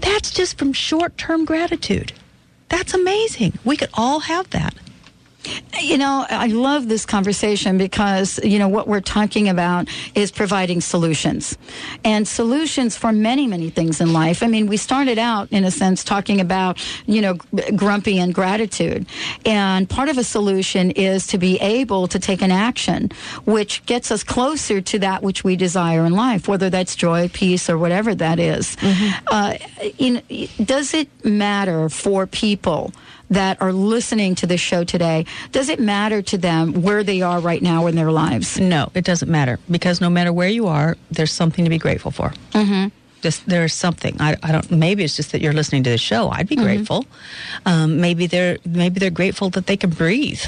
[0.00, 2.12] That's just from short term gratitude.
[2.68, 3.58] That's amazing.
[3.64, 4.74] We could all have that.
[5.80, 10.80] You know, I love this conversation because, you know, what we're talking about is providing
[10.82, 11.56] solutions
[12.04, 14.42] and solutions for many, many things in life.
[14.42, 17.34] I mean, we started out, in a sense, talking about, you know,
[17.74, 19.06] grumpy and gratitude.
[19.46, 23.10] And part of a solution is to be able to take an action
[23.46, 27.70] which gets us closer to that which we desire in life, whether that's joy, peace,
[27.70, 28.76] or whatever that is.
[29.28, 29.54] Uh,
[29.96, 30.22] in,
[30.62, 32.92] does it matter for people?
[33.30, 37.40] That are listening to this show today, does it matter to them where they are
[37.40, 38.58] right now in their lives?
[38.58, 42.10] No, it doesn't matter because no matter where you are, there's something to be grateful
[42.10, 42.32] for.
[42.52, 42.88] Mm-hmm.
[43.22, 44.16] Just there's something.
[44.20, 44.70] I, I don't.
[44.70, 46.30] Maybe it's just that you're listening to the show.
[46.30, 47.04] I'd be grateful.
[47.66, 50.40] Um, maybe they're maybe they're grateful that they can breathe.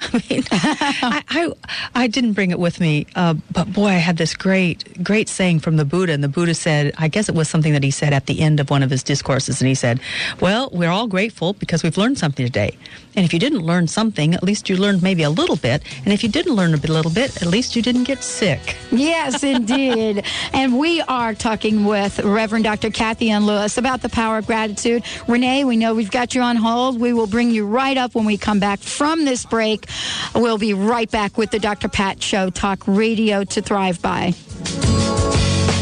[0.12, 1.52] I mean, I, I
[1.94, 5.60] I didn't bring it with me, uh, but boy, I had this great great saying
[5.60, 8.12] from the Buddha, and the Buddha said, I guess it was something that he said
[8.14, 10.00] at the end of one of his discourses, and he said,
[10.40, 12.76] "Well, we're all grateful because we've learned something today,
[13.14, 16.14] and if you didn't learn something, at least you learned maybe a little bit, and
[16.14, 20.24] if you didn't learn a little bit, at least you didn't get sick." Yes, indeed.
[20.54, 22.88] and we are talking with Reverend Dr.
[22.88, 25.02] Kathianne Lewis about the power of gratitude.
[25.28, 26.98] Renee, we know we've got you on hold.
[26.98, 29.89] We will bring you right up when we come back from this break.
[30.34, 31.88] We'll be right back with the Dr.
[31.88, 34.32] Pat Show, Talk Radio to Thrive By.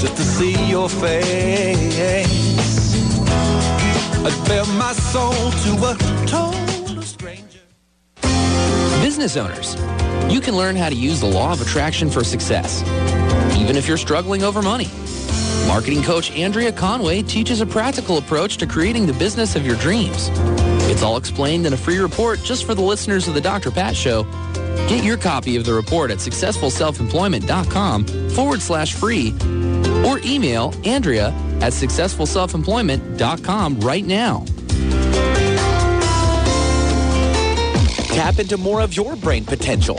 [0.01, 2.29] just to see your face.
[4.21, 7.61] I'd bare my soul to a total stranger.
[9.03, 9.75] Business owners,
[10.33, 12.83] you can learn how to use the law of attraction for success,
[13.57, 14.89] even if you're struggling over money.
[15.67, 20.31] Marketing coach Andrea Conway teaches a practical approach to creating the business of your dreams.
[20.91, 23.71] It's all explained in a free report just for the listeners of the Dr.
[23.71, 24.25] Pat Show.
[24.89, 29.33] Get your copy of the report at successfulselfemployment.com forward slash free
[30.05, 31.29] or email Andrea
[31.61, 34.45] at successfulselfemployment.com right now.
[38.15, 39.99] Tap into more of your brain potential.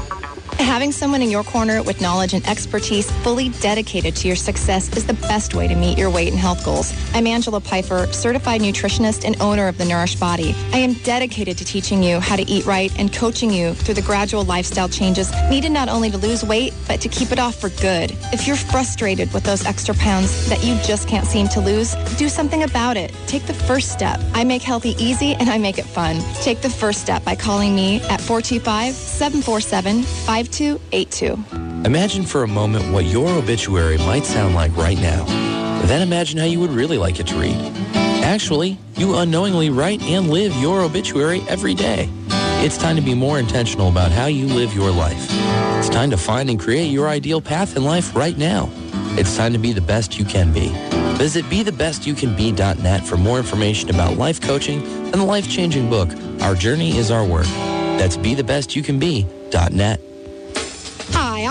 [0.61, 5.05] Having someone in your corner with knowledge and expertise fully dedicated to your success is
[5.05, 6.93] the best way to meet your weight and health goals.
[7.13, 10.55] I'm Angela Pfeiffer, certified nutritionist and owner of The Nourished Body.
[10.71, 14.01] I am dedicated to teaching you how to eat right and coaching you through the
[14.01, 17.69] gradual lifestyle changes needed not only to lose weight, but to keep it off for
[17.81, 18.15] good.
[18.31, 22.29] If you're frustrated with those extra pounds that you just can't seem to lose, do
[22.29, 23.13] something about it.
[23.27, 24.21] Take the first step.
[24.33, 26.21] I make healthy easy and I make it fun.
[26.41, 30.03] Take the first step by calling me at 425 747
[30.51, 31.85] 5282.
[31.85, 35.23] Imagine for a moment what your obituary might sound like right now.
[35.85, 37.55] Then imagine how you would really like it to read.
[37.95, 42.09] Actually, you unknowingly write and live your obituary every day.
[42.63, 45.25] It's time to be more intentional about how you live your life.
[45.79, 48.69] It's time to find and create your ideal path in life right now.
[49.17, 50.69] It's time to be the best you can be.
[51.17, 56.09] Visit BeTheBestYouCanBe.net for more information about life coaching and the life-changing book,
[56.41, 57.47] Our Journey is Our Work.
[57.97, 60.10] That's BeTheBestYouCanBe.net.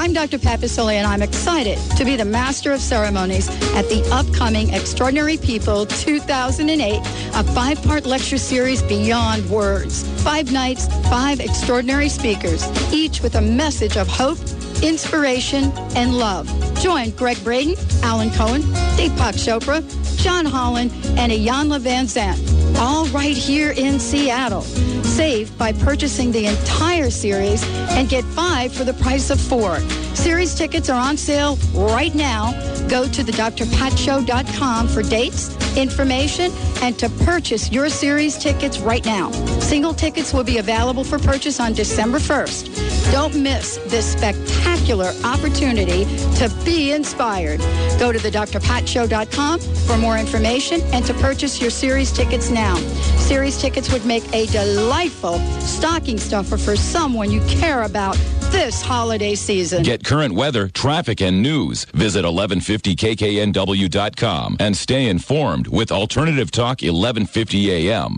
[0.00, 0.38] I'm Dr.
[0.38, 5.36] Pat Baccili, and I'm excited to be the Master of Ceremonies at the upcoming Extraordinary
[5.36, 7.00] People 2008,
[7.34, 10.08] a five-part lecture series beyond words.
[10.22, 14.38] Five nights, five extraordinary speakers, each with a message of hope,
[14.82, 16.48] inspiration, and love.
[16.80, 18.62] Join Gregg Braden, Alan Cohen,
[18.96, 19.82] Deepak Chopra,
[20.16, 24.64] John Holland, and Iyanla Vanzant, all right here in Seattle.
[25.10, 29.80] Save by purchasing the entire series and get five for the price of four.
[30.14, 32.52] Series tickets are on sale right now.
[32.88, 36.52] Go to the drpatshow.com for dates, information,
[36.82, 39.30] and to purchase your series tickets right now.
[39.60, 43.12] Single tickets will be available for purchase on December 1st.
[43.12, 46.04] Don't miss this spectacular opportunity
[46.36, 47.60] to be inspired.
[47.98, 52.76] Go to the drpatshow.com for more information and to purchase your series tickets now.
[53.16, 58.16] Series tickets would make a delightful stocking stuffer for someone you care about
[58.50, 59.82] this holiday season.
[59.82, 61.84] Get current weather, traffic, and news.
[61.86, 68.16] Visit 1150kknw.com and stay informed with Alternative Talk 1150 AM.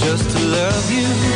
[0.00, 1.35] just to love you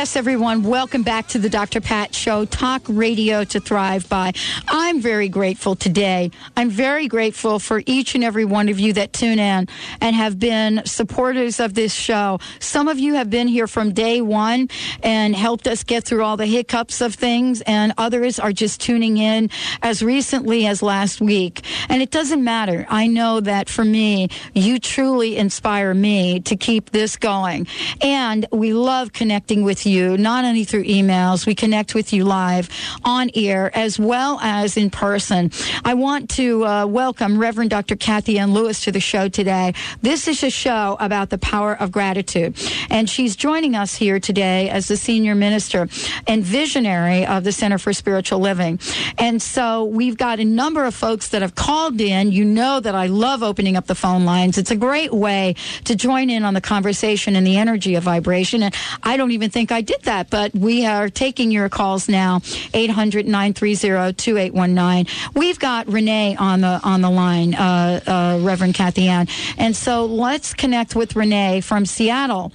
[0.00, 1.82] Yes, everyone, welcome back to the Dr.
[1.82, 4.32] Pat Show, talk radio to thrive by.
[4.66, 6.30] I'm very grateful today.
[6.56, 9.68] I'm very grateful for each and every one of you that tune in
[10.00, 12.38] and have been supporters of this show.
[12.60, 14.70] Some of you have been here from day one
[15.02, 19.18] and helped us get through all the hiccups of things, and others are just tuning
[19.18, 19.50] in
[19.82, 21.62] as recently as last week.
[21.90, 22.86] And it doesn't matter.
[22.88, 27.66] I know that for me, you truly inspire me to keep this going.
[28.00, 32.68] And we love connecting with you, not only through emails, we connect with you live
[33.04, 35.50] on air as well as in person.
[35.84, 37.96] I want to uh, welcome Reverend Dr.
[37.96, 39.74] Kathianne Lewis to the show today.
[40.00, 42.56] This is a show about the power of gratitude.
[42.88, 45.88] And she's joining us here today as the senior minister
[46.26, 48.78] and visionary of the Center for Spiritual Living.
[49.18, 52.30] And so we've got a number of folks that have called in.
[52.32, 54.56] You know that I love opening up the phone lines.
[54.56, 58.62] It's a great way to join in on the conversation and the energy of vibration.
[58.62, 62.40] And I don't even think I did that, but we are taking your calls now.
[62.74, 65.06] 800 930 2819.
[65.34, 69.28] We've got Renee on the on the line, uh, uh, Reverend Kathianne.
[69.58, 72.52] And so let's connect with Renee from Seattle.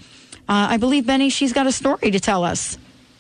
[0.48, 2.78] Uh, I believe, Benny, she's got a story to tell us.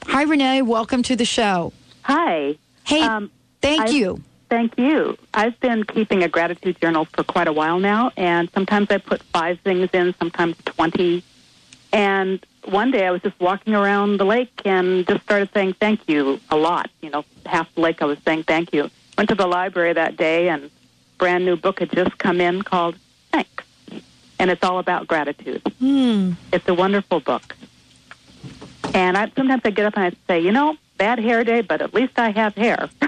[0.08, 0.62] Hi, Renee.
[0.62, 1.74] Welcome to the show.
[2.04, 2.56] Hi.
[2.84, 4.22] Hey, Um, thank I've- you.
[4.48, 5.18] Thank you.
[5.34, 9.24] I've been keeping a gratitude journal for quite a while now, and sometimes I put
[9.34, 11.24] five things in, sometimes 20.
[11.96, 16.10] And one day I was just walking around the lake and just started saying thank
[16.10, 16.90] you a lot.
[17.02, 18.92] You know, half the lake I was saying thank you.
[19.18, 20.70] Went to the library that day, and
[21.18, 22.98] brand new book had just come in called
[23.32, 23.64] Thanks.
[24.40, 25.62] And it's all about gratitude.
[25.80, 26.34] Hmm.
[26.52, 27.56] It's a wonderful book.
[28.94, 31.82] And I sometimes I get up and I say, you know, bad hair day, but
[31.82, 32.90] at least I have hair.
[33.02, 33.08] so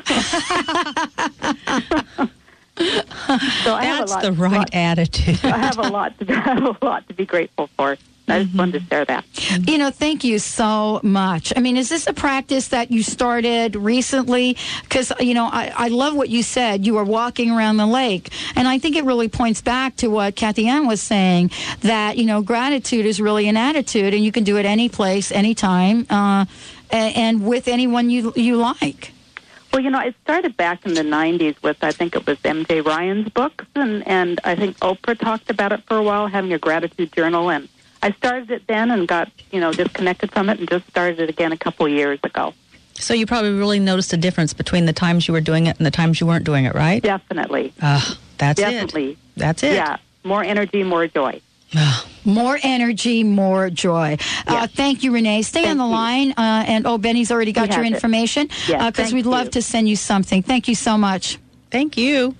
[3.75, 5.43] I have a That's lot, the right lot- attitude.
[5.43, 7.97] I have a lot to I have a lot to be grateful for.
[8.29, 9.25] I just wanted to share that.
[9.69, 11.53] You know, thank you so much.
[11.55, 14.57] I mean, is this a practice that you started recently?
[14.83, 16.85] Because, you know, I, I love what you said.
[16.85, 18.29] You were walking around the lake.
[18.55, 22.41] And I think it really points back to what Kathianne was saying that, you know,
[22.41, 26.45] gratitude is really an attitude and you can do it any place, anytime, uh,
[26.91, 29.13] a- and with anyone you, you like.
[29.71, 32.81] Well, you know, it started back in the '90s with I think it was M.J.
[32.81, 36.57] Ryan's books, and and I think Oprah talked about it for a while, having a
[36.57, 37.67] gratitude journal, and
[38.01, 41.29] I started it then and got you know disconnected from it, and just started it
[41.29, 42.53] again a couple years ago.
[42.95, 45.85] So you probably really noticed a difference between the times you were doing it and
[45.85, 47.01] the times you weren't doing it, right?
[47.01, 48.01] Definitely, Uh,
[48.39, 49.17] that's definitely, it.
[49.35, 49.73] That's it.
[49.73, 51.41] yeah, more energy, more joy.
[52.23, 54.17] More energy, more joy.
[54.47, 55.41] Uh, thank you, Renee.
[55.41, 56.31] Stay on the line.
[56.31, 57.95] Uh, and oh, Benny's already got your has it.
[57.95, 60.43] information Yes, because thank we'd love to send you something.
[60.43, 61.39] Thank you so much.
[61.71, 62.35] Thank you.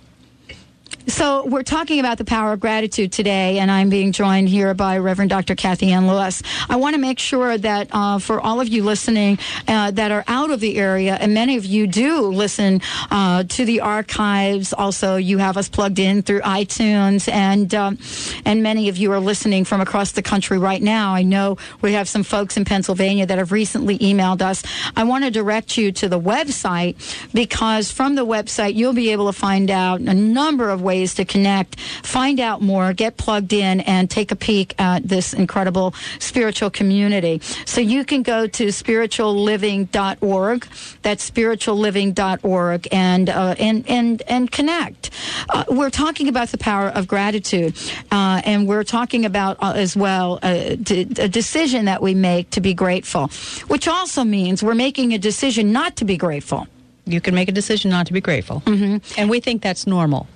[1.08, 4.98] So we're talking about the power of gratitude today, and I'm being joined here by
[4.98, 5.56] Reverend Dr.
[5.56, 6.44] Kathianne Lewis.
[6.70, 10.26] I want to make sure that uh, for all of you listening uh, that are
[10.28, 14.74] out of the area, and many of you do listen uh, to the archives.
[14.74, 17.98] Also, you have us plugged in through iTunes, and um,
[18.44, 21.14] and many of you are listening from across the country right now.
[21.14, 24.62] I know we have some folks in Pennsylvania that have recently emailed us.
[24.96, 26.98] I want to direct you to the website
[27.34, 31.26] because from the website you'll be able to find out a number of ways to
[31.26, 36.70] connect, find out more, get plugged in, and take a peek at this incredible spiritual
[36.70, 37.40] community.
[37.66, 40.68] So you can go to spiritualliving.org.
[41.02, 45.10] That's spiritualliving.org and uh, and and and connect.
[45.50, 47.78] Uh, we're talking about the power of gratitude,
[48.12, 52.50] uh, and we're talking about uh, as well a, d- a decision that we make
[52.52, 53.28] to be grateful,
[53.68, 56.68] which also means we're making a decision not to be grateful.
[57.06, 58.62] You can make a decision not to be grateful.
[58.66, 59.20] Mm-hmm.
[59.20, 60.28] And we think that's normal.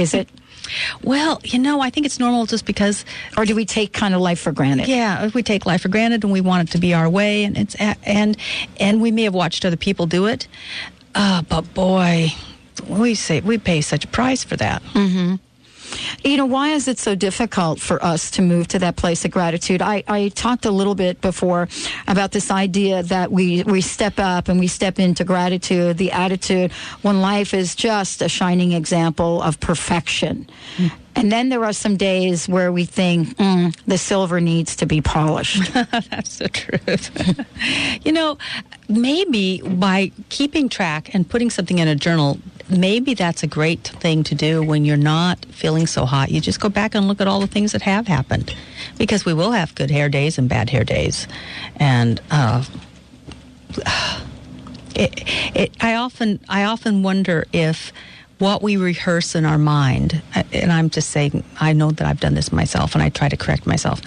[0.00, 0.28] Is it?
[1.02, 3.04] Well, you know, I think it's normal just because.
[3.36, 4.88] Or do we take kind of life for granted?
[4.88, 7.56] Yeah, we take life for granted and we want it to be our way, and
[7.56, 8.36] it's and
[8.78, 10.46] and we may have watched other people do it,
[11.14, 12.28] uh, but boy,
[12.86, 14.82] we say we pay such a price for that.
[14.94, 15.36] Mm-hmm.
[16.24, 19.30] You know, why is it so difficult for us to move to that place of
[19.30, 19.82] gratitude?
[19.82, 21.68] I, I talked a little bit before
[22.06, 26.72] about this idea that we, we step up and we step into gratitude, the attitude
[27.02, 30.48] when life is just a shining example of perfection.
[31.16, 35.00] And then there are some days where we think mm, the silver needs to be
[35.00, 35.72] polished.
[35.74, 38.04] That's the truth.
[38.06, 38.38] you know,
[38.88, 42.38] maybe by keeping track and putting something in a journal,
[42.70, 46.30] maybe that's a great thing to do when you're not feeling so hot.
[46.30, 48.54] You just go back and look at all the things that have happened,
[48.98, 51.26] because we will have good hair days and bad hair days,
[51.76, 52.20] and.
[52.30, 52.64] Uh,
[54.96, 55.22] it,
[55.54, 57.92] it, I often, I often wonder if
[58.40, 60.22] what we rehearse in our mind,
[60.52, 63.36] and I'm just saying, I know that I've done this myself, and I try to
[63.36, 64.00] correct myself.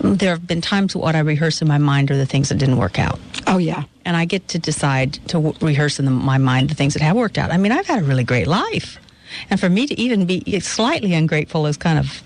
[0.00, 2.76] There have been times what I rehearse in my mind are the things that didn't
[2.76, 3.18] work out.
[3.48, 6.74] Oh yeah, and I get to decide to w- rehearse in the, my mind the
[6.74, 7.50] things that have worked out.
[7.50, 8.98] I mean, I've had a really great life,
[9.50, 12.22] and for me to even be slightly ungrateful is kind of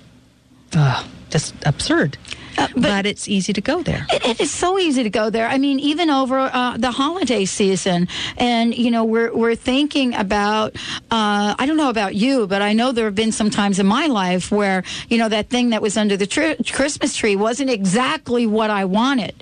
[0.74, 2.18] uh, just absurd.
[2.56, 4.06] Uh, but, it's easy to go there.
[4.10, 5.46] It, it is so easy to go there.
[5.46, 10.74] I mean, even over uh, the holiday season, and you know, we're we're thinking about.
[11.10, 13.86] Uh, I don't know about you, but I know there have been some times in
[13.86, 17.70] my life where you know that thing that was under the tr- Christmas tree wasn't
[17.70, 19.34] exactly what I wanted,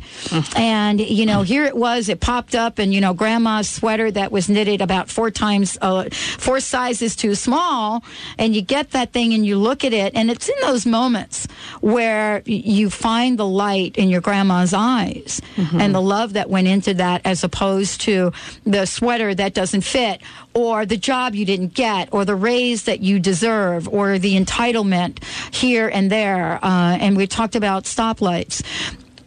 [0.56, 2.08] and you know, here it was.
[2.08, 6.08] It popped up, and you know, Grandma's sweater that was knitted about four times, uh,
[6.10, 8.02] four sizes too small,
[8.38, 11.46] and you get that thing and you look at it, and it's in those moments
[11.80, 16.94] where you find the light in your grandma's eyes and the love that went into
[16.94, 18.32] that as opposed to
[18.64, 20.20] the sweater that doesn't fit
[20.54, 25.22] or the job you didn't get or the raise that you deserve or the entitlement
[25.52, 26.58] here and there.
[26.62, 28.62] Uh, and we talked about stoplights.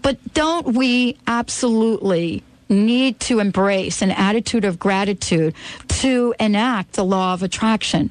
[0.01, 5.53] But don't we absolutely need to embrace an attitude of gratitude
[5.87, 8.09] to enact the law of attraction?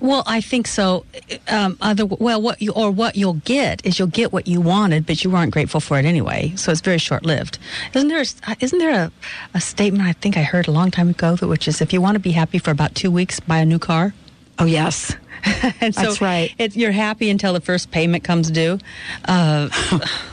[0.00, 1.04] Well, I think so.
[1.48, 5.06] Um, other well, what you or what you'll get is you'll get what you wanted,
[5.06, 6.52] but you weren't grateful for it anyway.
[6.56, 7.58] So it's very short lived.
[7.94, 8.20] Isn't there?
[8.20, 9.12] A, isn't there a,
[9.54, 12.00] a statement I think I heard a long time ago, that which is if you
[12.00, 14.14] want to be happy for about two weeks, buy a new car.
[14.58, 15.16] Oh yes,
[15.80, 16.54] and so That's right.
[16.58, 18.78] It, you're happy until the first payment comes due.
[19.24, 19.68] Uh,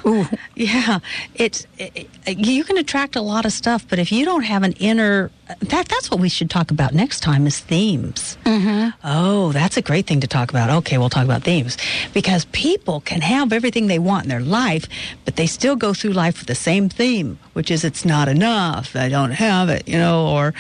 [0.56, 1.00] yeah,
[1.36, 4.64] it's it, it- you can attract a lot of stuff, but if you don't have
[4.64, 5.32] an inner
[5.62, 8.38] that that's what we should talk about next time is themes.
[8.46, 8.90] Mm-hmm.
[9.04, 10.70] Oh, that's a great thing to talk about.
[10.70, 11.76] Okay, we'll talk about themes
[12.14, 14.88] because people can have everything they want in their life,
[15.26, 18.96] but they still go through life with the same theme, which is it's not enough.
[18.96, 20.54] I don't have it, you know, or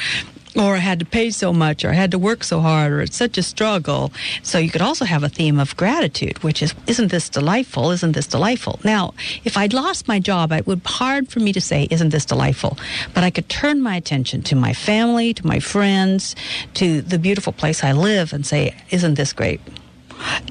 [0.55, 3.01] or I had to pay so much, or I had to work so hard, or
[3.01, 4.11] it's such a struggle.
[4.41, 7.91] So you could also have a theme of gratitude, which is, isn't this delightful?
[7.91, 8.79] Isn't this delightful?
[8.83, 12.09] Now, if I'd lost my job, it would be hard for me to say, isn't
[12.09, 12.77] this delightful?
[13.13, 16.35] But I could turn my attention to my family, to my friends,
[16.75, 19.61] to the beautiful place I live, and say, isn't this great?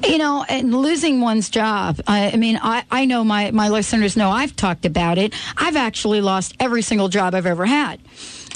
[0.07, 1.99] You know, and losing one's job.
[2.07, 5.35] I, I mean, I, I know my, my listeners know I've talked about it.
[5.57, 7.99] I've actually lost every single job I've ever had.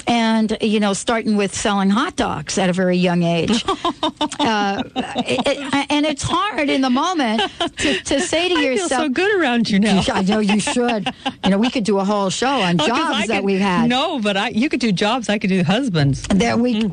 [0.06, 3.64] And, you know, starting with selling hot dogs at a very young age.
[4.38, 7.40] uh, it, and it's hard in the moment
[7.78, 8.90] to, to say to I feel yourself.
[9.02, 10.02] so good around you now.
[10.12, 11.08] I know you should.
[11.44, 13.88] You know, we could do a whole show on Oh, jobs that could- we've had.
[13.88, 15.28] No, but I, you could do jobs.
[15.28, 16.26] I could do husbands.
[16.28, 16.84] There we.
[16.84, 16.88] Uh,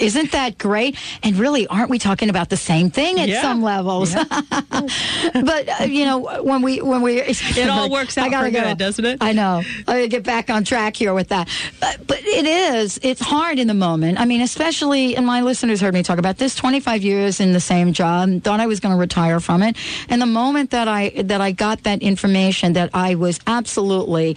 [0.00, 0.96] isn't that great?
[1.22, 3.42] And really, aren't we talking about the same thing at Yeah.
[3.42, 4.14] some levels?
[4.72, 8.52] but uh, you know, when we when we It all works out I gotta for
[8.52, 9.18] go- good, doesn't it?
[9.20, 9.62] I know.
[9.86, 11.48] I gotta get back on track here with that.
[11.80, 12.98] But, but it is.
[13.02, 14.20] It's hard in the moment.
[14.20, 16.54] I mean, especially, and my listeners heard me talk about this.
[16.54, 18.42] Twenty five years in the same job.
[18.42, 19.76] Thought I was going to retire from it.
[20.08, 24.36] And the moment that I that I got that information that I was absolutely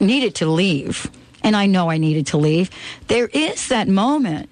[0.00, 1.10] needed to leave,
[1.42, 2.70] and I know I needed to leave.
[3.08, 4.48] There is that moment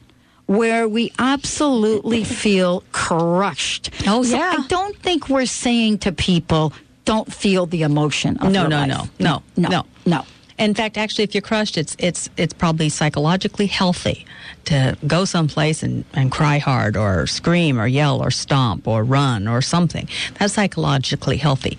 [0.47, 3.91] where we absolutely feel crushed.
[4.07, 4.57] Oh, So yeah.
[4.59, 6.72] I don't think we're saying to people,
[7.05, 9.86] don't feel the emotion of No, no, no, no, no, no.
[10.07, 10.24] no.
[10.59, 14.26] In fact, actually, if you're crushed, it's it's it's probably psychologically healthy
[14.66, 19.49] to go someplace and, and cry hard, or scream, or yell, or stomp, or run,
[19.49, 20.07] or something.
[20.38, 21.78] That's psychologically healthy.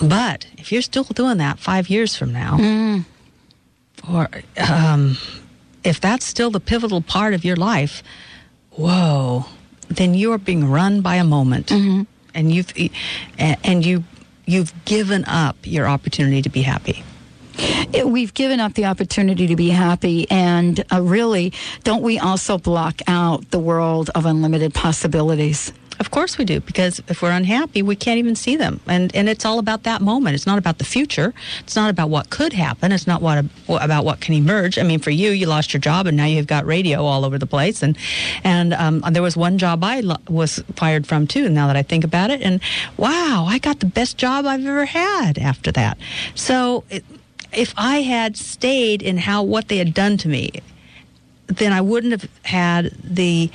[0.00, 3.04] But if you're still doing that five years from now, Mm.
[4.08, 4.28] Or
[4.58, 5.16] um,
[5.84, 8.02] if that's still the pivotal part of your life,
[8.72, 9.46] whoa,
[9.88, 12.02] then you are being run by a moment, Mm-hmm.
[12.34, 12.72] and you've
[13.38, 14.04] and you
[14.46, 17.02] you've given up your opportunity to be happy.
[17.92, 21.52] It- we've given up the opportunity to be happy, and uh, really,
[21.84, 25.72] don't we also block out the world of unlimited possibilities?
[26.00, 29.28] Of course we do, because if we're unhappy, we can't even see them, and and
[29.28, 30.34] it's all about that moment.
[30.34, 31.34] It's not about the future.
[31.60, 32.90] It's not about what could happen.
[32.90, 34.78] It's not what about what can emerge.
[34.78, 37.36] I mean, for you, you lost your job, and now you've got radio all over
[37.36, 37.98] the place, and
[38.44, 41.50] and um, there was one job I lo- was fired from too.
[41.50, 42.60] Now that I think about it, and
[42.96, 45.98] wow, I got the best job I've ever had after that.
[46.34, 46.84] So.
[46.88, 47.04] It,
[47.52, 50.52] if I had stayed in how what they had done to me,
[51.48, 53.50] then I wouldn't have had the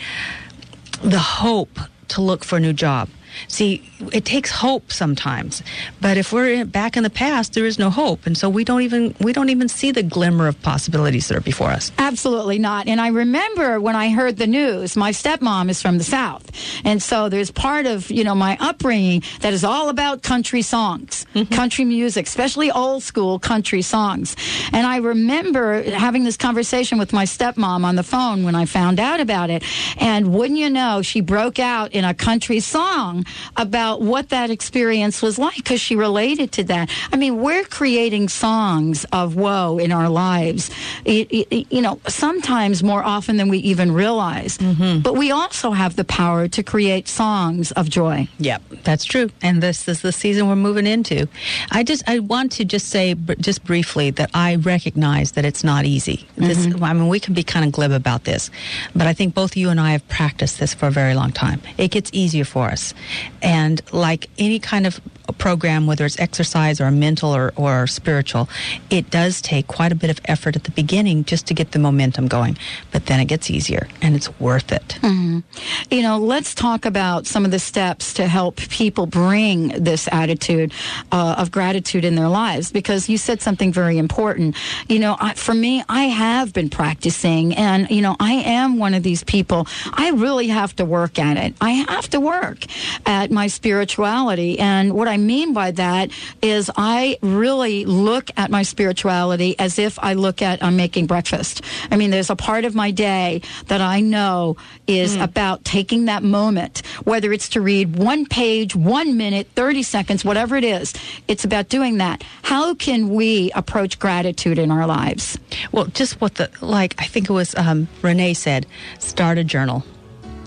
[1.02, 1.80] the hope
[2.10, 3.10] to look for a new job.
[3.48, 5.64] See, it takes hope sometimes,
[6.02, 8.82] but if we're back in the past, there is no hope, and so we don't
[8.82, 11.92] even we don't even see the glimmer of possibilities that are before us.
[11.98, 12.88] Absolutely not.
[12.88, 16.50] And I remember when I heard the news, my stepmom is from the South.
[16.84, 21.26] And so there's part of, you know, my upbringing that is all about country songs,
[21.34, 21.54] mm-hmm.
[21.54, 24.36] country music, especially old school country songs.
[24.72, 29.00] And I remember having this conversation with my stepmom on the phone when I found
[29.00, 29.64] out about it.
[29.98, 33.25] And wouldn't you know, she broke out in a country song
[33.58, 36.90] about what that experience was like because she related to that.
[37.12, 40.70] I mean, we're creating songs of woe in our lives,
[41.04, 44.58] it, it, you know, sometimes more often than we even realize.
[44.58, 45.00] Mm-hmm.
[45.00, 48.28] But we also have the power to create songs of joy.
[48.40, 49.30] Yep, that's true.
[49.42, 51.28] And this is the season we're moving into.
[51.72, 55.86] I just I want to just say just briefly that I recognize that it's not
[55.86, 56.28] easy.
[56.36, 56.84] This mm-hmm.
[56.84, 58.50] I mean we can be kind of glib about this,
[58.96, 61.62] but I think both you and I have practiced this for a very long time.
[61.78, 62.94] It gets easier for us.
[63.42, 65.00] And like any kind of
[65.34, 68.50] program whether it's exercise or mental or, or spiritual,
[68.90, 71.80] it does take quite a bit of effort at the beginning just to get the
[71.80, 72.58] momentum going.
[72.92, 74.98] But then it gets easier and it's worth it.
[75.02, 75.44] Mhm.
[75.92, 80.74] You know, let's talk about some of the steps to help people bring this attitude
[81.12, 84.56] uh, of gratitude in their lives because you said something very important.
[84.88, 88.94] You know, I, for me, I have been practicing and, you know, I am one
[88.94, 89.68] of these people.
[89.94, 91.56] I really have to work at it.
[91.62, 92.66] I have to work
[93.06, 94.60] at my spirituality.
[94.60, 96.12] And what I mean by that
[96.42, 101.62] is I really look at my spirituality as if I look at I'm making breakfast.
[101.92, 104.58] I mean, there's a part of my day that I know
[104.88, 110.26] is about taking that moment, whether it's to read one page, one minute, 30 seconds,
[110.26, 110.94] whatever it is.
[111.28, 112.24] It's about doing that.
[112.44, 115.38] How can we approach gratitude in our lives?
[115.72, 118.66] Well, just what the like I think it was um, Renee said,
[119.00, 119.84] start a journal.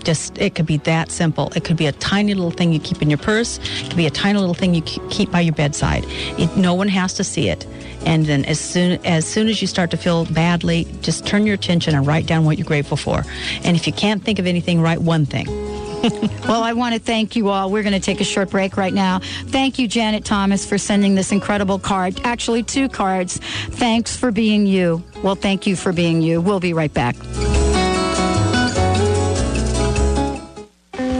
[0.03, 1.51] Just it could be that simple.
[1.55, 3.59] It could be a tiny little thing you keep in your purse.
[3.81, 6.03] It could be a tiny little thing you keep by your bedside.
[6.07, 7.65] It, no one has to see it.
[8.05, 11.55] And then as soon as soon as you start to feel badly, just turn your
[11.55, 13.23] attention and write down what you're grateful for.
[13.63, 15.47] And if you can't think of anything, write one thing.
[16.47, 17.69] well, I want to thank you all.
[17.69, 19.19] We're going to take a short break right now.
[19.47, 22.21] Thank you, Janet Thomas, for sending this incredible card.
[22.23, 23.37] Actually, two cards.
[23.71, 25.03] Thanks for being you.
[25.23, 26.39] Well, thank you for being you.
[26.39, 27.17] We'll be right back.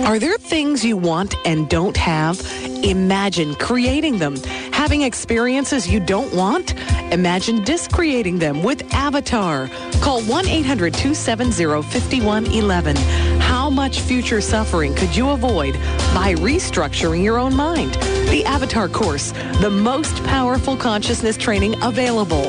[0.09, 2.41] Are there things you want and don't have?
[2.83, 4.37] Imagine creating them.
[4.71, 6.73] Having experiences you don't want?
[7.13, 9.69] Imagine discreating them with Avatar.
[10.01, 12.95] Call 1 800 270 5111.
[13.39, 15.75] How much future suffering could you avoid
[16.15, 17.93] by restructuring your own mind?
[18.31, 19.31] The Avatar course,
[19.61, 22.45] the most powerful consciousness training available.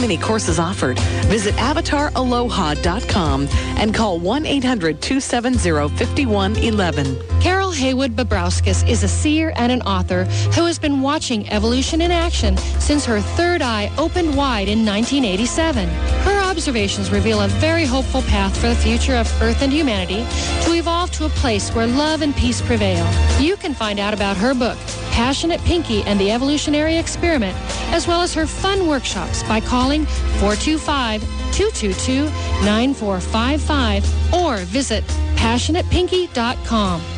[0.00, 0.98] Mini courses offered.
[1.26, 7.40] Visit avataraloha.com and call 1 800 270 5111.
[7.40, 10.24] Carol Haywood Babrowskis is a seer and an author
[10.54, 15.88] who has been watching evolution in action since her third eye opened wide in 1987.
[16.24, 20.26] Her observations reveal a very hopeful path for the future of Earth and humanity
[20.64, 23.06] to evolve to a place where love and peace prevail.
[23.40, 24.76] You can find out about her book,
[25.12, 27.56] Passionate Pinky and the Evolutionary Experiment,
[27.94, 30.04] as well as her fun workshops by calling
[30.40, 31.20] 425
[31.52, 32.24] 222
[32.64, 35.04] 9455 or visit
[35.36, 37.17] passionatepinky.com.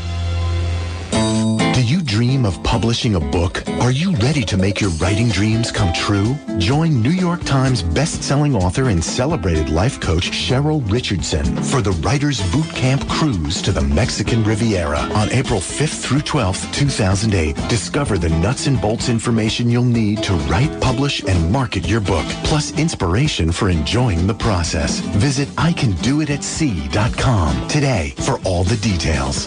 [2.11, 3.63] Dream of publishing a book?
[3.81, 6.37] Are you ready to make your writing dreams come true?
[6.59, 12.43] Join New York Times best-selling author and celebrated life coach Cheryl Richardson for the Writers
[12.51, 17.55] Boot Camp Cruise to the Mexican Riviera on April 5th through 12th, 2008.
[17.69, 22.27] Discover the nuts and bolts information you'll need to write, publish, and market your book,
[22.43, 24.99] plus inspiration for enjoying the process.
[24.99, 29.47] Visit icandoitatsea.com today for all the details.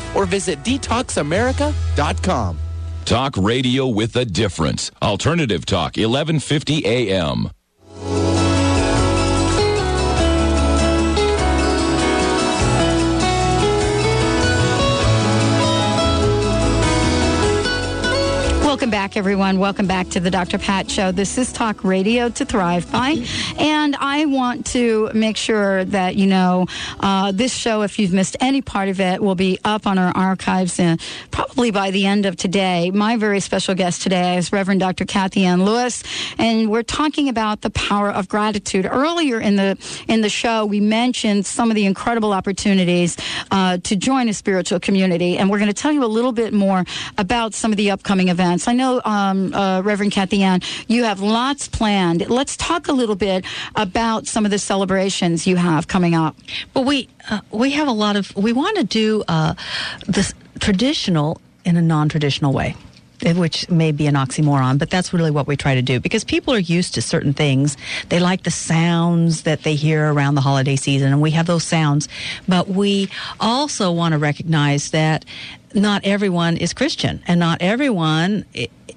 [0.15, 2.57] or visit detoxamerica.com.
[3.05, 4.91] Talk radio with a difference.
[5.01, 7.49] Alternative Talk, 1150 AM.
[18.91, 19.57] Back, everyone.
[19.57, 20.57] Welcome back to the Dr.
[20.57, 21.13] Pat Show.
[21.13, 23.25] This is Talk Radio to Thrive by.
[23.57, 26.65] And I want to make sure that, you know,
[26.99, 30.11] uh, this show, if you've missed any part of it, will be up on our
[30.13, 30.97] archives uh,
[31.31, 32.91] probably by the end of today.
[32.91, 35.05] My very special guest today is Reverend Dr.
[35.05, 36.03] Kathianne Lewis,
[36.37, 38.85] and we're talking about the power of gratitude.
[38.85, 39.77] Earlier in the
[40.09, 43.15] in the show, we mentioned some of the incredible opportunities
[43.51, 46.53] uh, to join a spiritual community, and we're going to tell you a little bit
[46.53, 46.83] more
[47.17, 48.67] about some of the upcoming events.
[48.67, 52.29] I know, um, uh, Reverend Kathianne, you have lots planned.
[52.29, 56.35] Let's talk a little bit about some of the celebrations you have coming up.
[56.73, 58.35] Well, we uh, we have a lot of.
[58.35, 59.53] We want to do uh,
[60.07, 62.75] this traditional in a non-traditional way.
[63.35, 66.55] Which may be an oxymoron, but that's really what we try to do because people
[66.55, 67.77] are used to certain things.
[68.09, 71.63] They like the sounds that they hear around the holiday season, and we have those
[71.63, 72.09] sounds.
[72.47, 73.09] But we
[73.39, 75.23] also want to recognize that
[75.73, 78.45] not everyone is Christian, and not everyone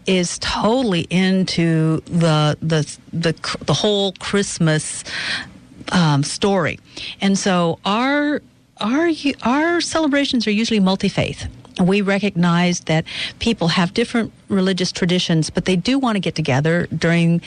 [0.06, 5.04] is totally into the the the the whole Christmas
[5.92, 6.78] um, story.
[7.20, 8.42] And so our
[8.80, 9.10] our
[9.42, 11.46] our celebrations are usually multi faith.
[11.80, 13.04] We recognize that
[13.40, 17.40] people have different religious traditions, but they do want to get together during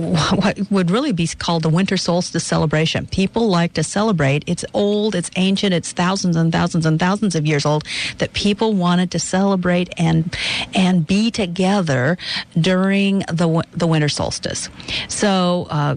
[0.00, 3.06] what would really be called the winter solstice celebration.
[3.06, 4.44] People like to celebrate.
[4.46, 7.84] It's old, it's ancient, it's thousands and thousands and thousands of years old
[8.18, 10.36] that people wanted to celebrate and
[10.74, 12.18] and be together
[12.58, 14.68] during the the winter solstice.
[15.08, 15.96] So uh,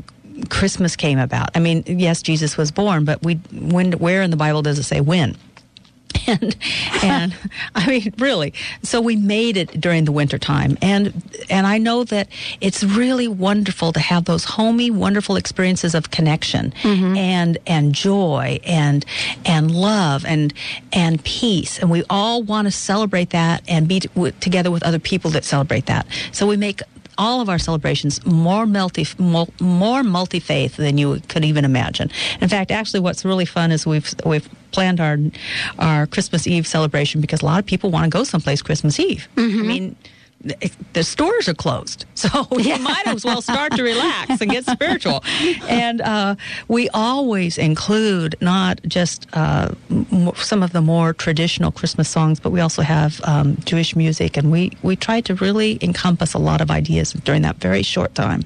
[0.49, 1.49] Christmas came about.
[1.55, 4.83] I mean, yes, Jesus was born, but we when where in the Bible does it
[4.83, 5.37] say when?
[6.27, 6.55] And
[7.03, 7.35] and
[7.75, 8.53] I mean really.
[8.81, 10.77] So we made it during the winter time.
[10.81, 11.13] And
[11.49, 12.27] and I know that
[12.61, 17.15] it's really wonderful to have those homey wonderful experiences of connection mm-hmm.
[17.17, 19.05] and and joy and
[19.45, 20.53] and love and
[20.91, 21.79] and peace.
[21.79, 25.31] And we all want to celebrate that and be t- w- together with other people
[25.31, 26.05] that celebrate that.
[26.31, 26.81] So we make
[27.17, 29.05] all of our celebrations more multi
[29.59, 32.09] more, multi faith than you could even imagine.
[32.41, 35.17] In fact, actually, what's really fun is we've we've planned our
[35.79, 39.27] our Christmas Eve celebration because a lot of people want to go someplace Christmas Eve.
[39.35, 39.59] Mm-hmm.
[39.59, 39.95] I mean.
[40.93, 45.23] The stores are closed, so you might as well start to relax and get spiritual.
[45.69, 46.35] And uh,
[46.67, 49.69] we always include not just uh,
[50.35, 54.51] some of the more traditional Christmas songs, but we also have um, Jewish music, and
[54.51, 58.43] we we try to really encompass a lot of ideas during that very short time.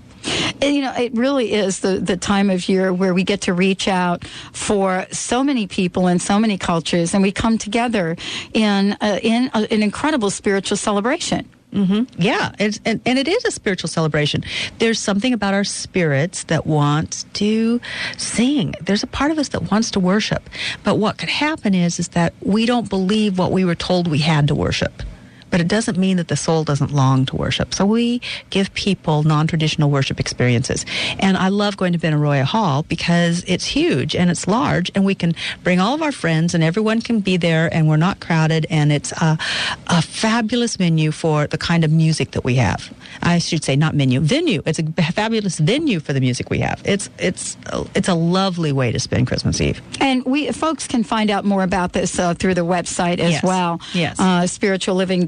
[0.62, 3.54] And, you know, it really is the, the time of year where we get to
[3.54, 8.16] reach out for so many people and so many cultures, and we come together
[8.54, 11.48] in uh, in a, an incredible spiritual celebration.
[11.72, 14.44] Hmm Yeah, and, and it is a spiritual celebration.
[14.80, 17.82] There's something about our spirits that wants to
[18.18, 18.74] sing.
[18.82, 20.50] There's a part of us that wants to worship.
[20.84, 24.20] But what could happen is is that we don't believe what we were told we
[24.20, 25.04] had to worship.
[25.50, 27.74] But it doesn't mean that the soul doesn't long to worship.
[27.74, 30.86] So we give people non-traditional worship experiences.
[31.20, 35.16] And I love going to Benaroya Hall because it's huge and it's large and we
[35.16, 38.66] can bring all of our friends and everyone can be there and we're not crowded
[38.70, 39.38] and it's a,
[39.88, 42.94] a fabulous venue for the kind of music that we have.
[43.22, 44.62] I should say not menu, venue.
[44.66, 46.82] It's a fabulous venue for the music we have.
[46.86, 47.58] It's it's
[47.96, 49.82] it's a lovely way to spend Christmas Eve.
[50.02, 53.44] And we folks can find out more about this uh, through the website as Yes.
[53.44, 53.82] well.
[53.94, 54.20] Yes.
[54.20, 54.46] Uh,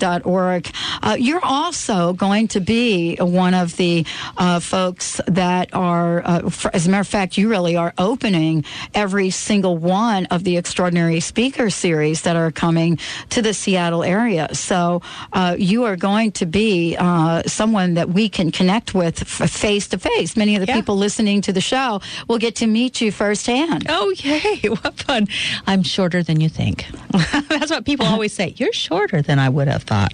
[0.09, 0.71] spiritualliving.org.
[1.01, 4.05] Uh, you're also going to be one of the
[4.37, 8.63] uh, folks that are, uh, f- as a matter of fact, you really are opening
[8.93, 12.97] every single one of the extraordinary speaker series that are coming
[13.29, 14.49] to the Seattle area.
[14.53, 15.01] So
[15.33, 19.97] uh, you are going to be uh, someone that we can connect with face to
[19.99, 20.35] face.
[20.35, 23.85] Many of the people listening to the show will get to meet you firsthand.
[23.89, 24.59] Oh, yay.
[24.69, 25.27] What fun.
[25.67, 26.85] I'm shorter than you think.
[27.49, 28.53] That's what people always say.
[28.57, 29.98] You're shorter than I would have thought.
[29.99, 30.13] Hot.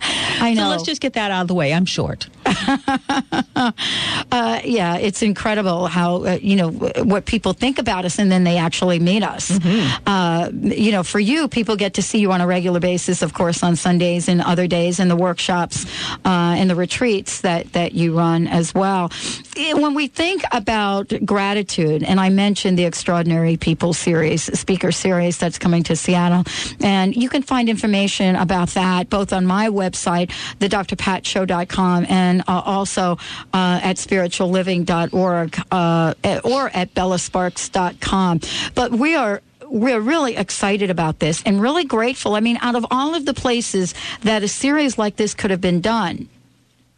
[0.40, 0.62] I know.
[0.62, 1.72] So let's just get that out of the way.
[1.72, 2.28] I'm short.
[3.56, 8.30] uh, yeah, it's incredible how uh, you know w- what people think about us, and
[8.30, 9.58] then they actually meet us.
[10.06, 13.34] Uh, you know, for you, people get to see you on a regular basis, of
[13.34, 15.86] course, on Sundays and other days, and the workshops
[16.24, 19.10] uh, and the retreats that that you run as well.
[19.56, 25.58] When we think about gratitude, and I mentioned the Extraordinary People series, speaker series that's
[25.58, 26.44] coming to Seattle,
[26.80, 33.18] and you can find information about that both on my website, thedrpatshow.com, and uh, also
[33.52, 38.40] uh, at spiritualliving.org uh, or at bellasparks.com.
[38.74, 42.34] But we are we're really excited about this and really grateful.
[42.34, 45.60] I mean, out of all of the places that a series like this could have
[45.60, 46.28] been done,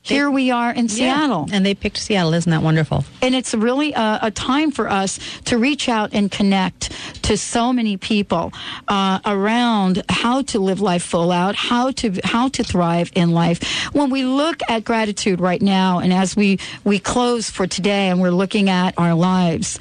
[0.06, 1.48] here we are in Seattle.
[1.50, 2.32] And they picked Seattle.
[2.32, 3.04] Isn't that wonderful?
[3.20, 6.92] And it's really a, a time for us to reach out and connect
[7.24, 8.52] to so many people
[8.86, 13.84] uh, around how to live life full out, how to how to thrive in life.
[13.92, 18.20] When we look at gratitude right now, and as we we close for today, and
[18.20, 19.78] we're looking at our lives.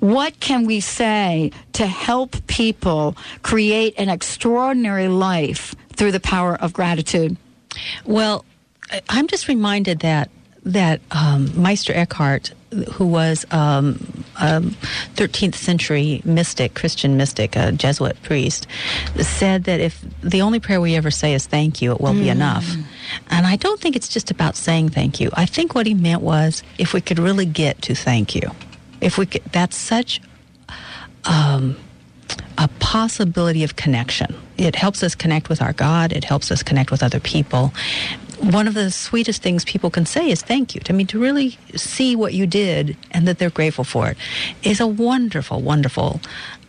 [0.00, 6.72] What can we say to help people create an extraordinary life through the power of
[6.72, 7.36] gratitude?
[8.06, 8.46] Well,
[9.08, 10.30] I'm just reminded that
[10.64, 12.52] that um, Meister Eckhart,
[12.92, 14.60] who was um, a
[15.16, 18.66] 13th century mystic, Christian mystic, a Jesuit priest,
[19.16, 22.26] said that if the only prayer we ever say is thank you, it will be
[22.26, 22.32] Mm.
[22.32, 22.74] enough.
[23.30, 25.30] And I don't think it's just about saying thank you.
[25.32, 28.50] I think what he meant was if we could really get to thank you,
[29.00, 30.20] if we could, that's such
[31.24, 31.74] um,
[32.58, 34.34] a possibility of connection.
[34.58, 36.12] It helps us connect with our God.
[36.12, 37.72] It helps us connect with other people.
[38.40, 40.80] One of the sweetest things people can say is thank you.
[40.88, 44.16] I mean, to really see what you did and that they're grateful for it
[44.62, 46.20] is a wonderful, wonderful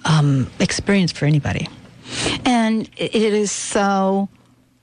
[0.05, 1.67] um, experience for anybody.
[2.45, 4.28] And it is so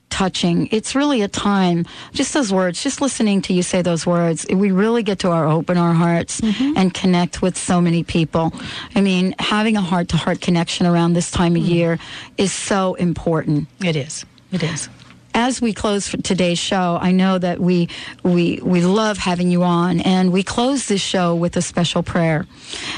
[0.09, 0.67] touching.
[0.71, 4.71] It's really a time, just those words, just listening to you say those words, we
[4.71, 6.41] really get to our open our hearts
[6.75, 8.51] and connect with so many people.
[8.95, 11.99] I mean, having a heart to heart connection around this time of year
[12.37, 13.67] is so important.
[13.83, 14.25] It is.
[14.51, 14.89] It is.
[15.33, 17.89] As we close for today's show, I know that we
[18.23, 22.45] we we love having you on, and we close this show with a special prayer.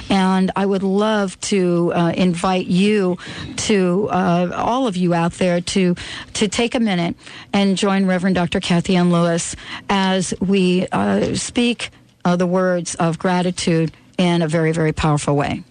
[0.10, 3.18] And I would love to uh, invite you
[3.58, 5.96] to uh, all of you out there to
[6.34, 7.16] to take a minute
[7.52, 8.60] and join Reverend Dr.
[8.60, 9.56] Kathianne Lewis
[9.90, 11.90] as we uh, speak
[12.24, 15.64] uh, the words of gratitude in a very very powerful way.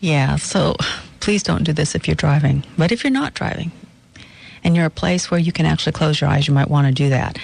[0.00, 0.76] Yeah, so
[1.20, 2.64] please don't do this if you're driving.
[2.78, 3.72] But if you're not driving
[4.68, 6.92] and you're a place where you can actually close your eyes, you might want to
[6.92, 7.38] do that.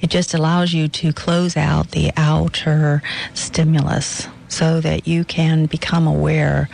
[0.00, 3.02] It just allows you to close out the outer
[3.34, 6.70] stimulus so that you can become aware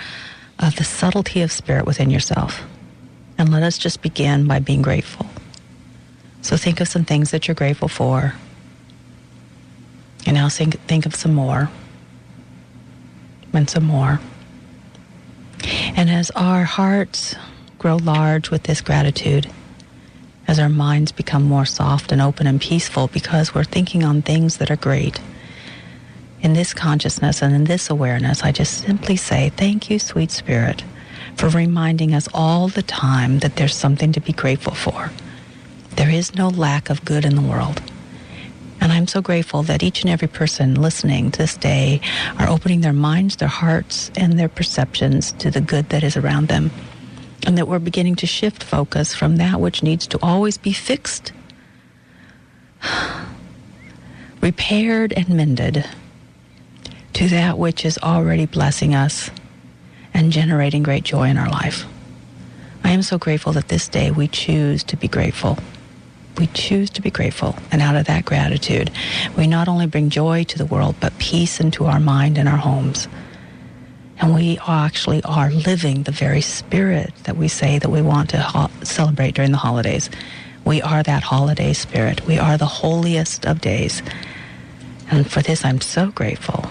[0.61, 2.63] of the subtlety of spirit within yourself.
[3.39, 5.27] And let us just begin by being grateful.
[6.43, 8.35] So think of some things that you're grateful for.
[10.27, 11.71] And now think, think of some more.
[13.53, 14.21] And some more.
[15.97, 17.35] And as our hearts
[17.81, 19.51] grow large with this gratitude,
[20.49, 24.57] as our minds become more soft and open and peaceful because we're thinking on things
[24.57, 25.21] that are great,
[26.41, 30.85] in this consciousness and in this awareness, I just simply say, Thank you, sweet spirit,
[31.37, 35.11] for reminding us all the time that there's something to be grateful for.
[35.97, 37.83] There is no lack of good in the world.
[38.81, 42.01] And I'm so grateful that each and every person listening to this day
[42.39, 46.47] are opening their minds, their hearts, and their perceptions to the good that is around
[46.47, 46.71] them.
[47.49, 51.33] And that we're beginning to shift focus from that which needs to always be fixed,
[54.43, 55.87] repaired, and mended
[57.15, 59.31] to that which is already blessing us
[60.13, 61.87] and generating great joy in our life.
[62.85, 65.59] I am so grateful that this day we choose to be grateful
[66.39, 67.57] we choose to be grateful.
[67.71, 68.91] And out of that gratitude,
[69.37, 72.57] we not only bring joy to the world, but peace into our mind and our
[72.57, 73.09] homes.
[74.21, 78.39] And we actually are living the very spirit that we say that we want to
[78.39, 80.11] ho- celebrate during the holidays.
[80.65, 82.27] We are that holiday spirit.
[82.27, 84.03] We are the holiest of days.
[85.11, 86.67] And for this, I'm so grateful.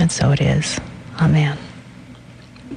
[0.00, 0.78] And so it is.
[1.20, 1.58] Amen.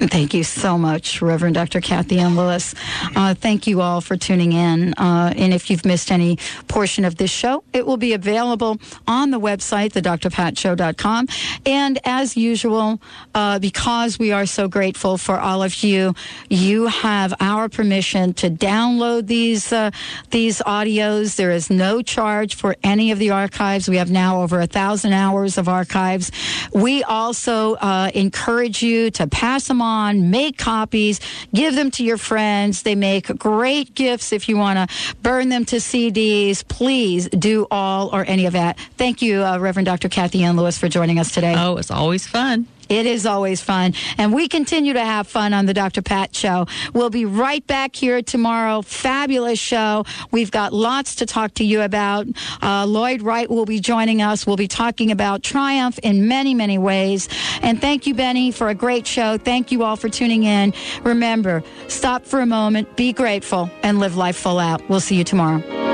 [0.01, 1.81] Thank you so much, Reverend Dr.
[1.81, 2.73] Kathianne Lewis.
[3.15, 4.93] Uh, thank you all for tuning in.
[4.95, 6.37] Uh, and if you've missed any
[6.67, 11.27] portion of this show, it will be available on the website, thedrpatshow.com.
[11.65, 13.01] And as usual,
[13.35, 16.15] uh, because we are so grateful for all of you,
[16.49, 19.91] you have our permission to download these uh,
[20.29, 21.35] these audios.
[21.35, 23.89] There is no charge for any of the archives.
[23.89, 26.31] We have now over a thousand hours of archives.
[26.73, 31.19] We also uh, encourage you to pass them them on, make copies,
[31.53, 32.83] give them to your friends.
[32.83, 36.67] They make great gifts if you want to burn them to CDs.
[36.67, 38.79] Please do all or any of that.
[38.97, 40.09] Thank you, uh, Reverend Dr.
[40.09, 41.55] Kathianne Lewis, for joining us today.
[41.57, 42.67] Oh, it's always fun.
[42.91, 43.93] It is always fun.
[44.17, 46.01] And we continue to have fun on the Dr.
[46.01, 46.67] Pat Show.
[46.93, 48.81] We'll be right back here tomorrow.
[48.81, 50.03] Fabulous show.
[50.29, 52.27] We've got lots to talk to you about.
[52.61, 54.45] Uh, Lloyd Wright will be joining us.
[54.45, 57.29] We'll be talking about triumph in many, many ways.
[57.61, 59.37] And thank you, Benny, for a great show.
[59.37, 60.73] Thank you all for tuning in.
[61.03, 64.81] Remember, stop for a moment, be grateful, and live life full out.
[64.89, 65.90] We'll see you tomorrow.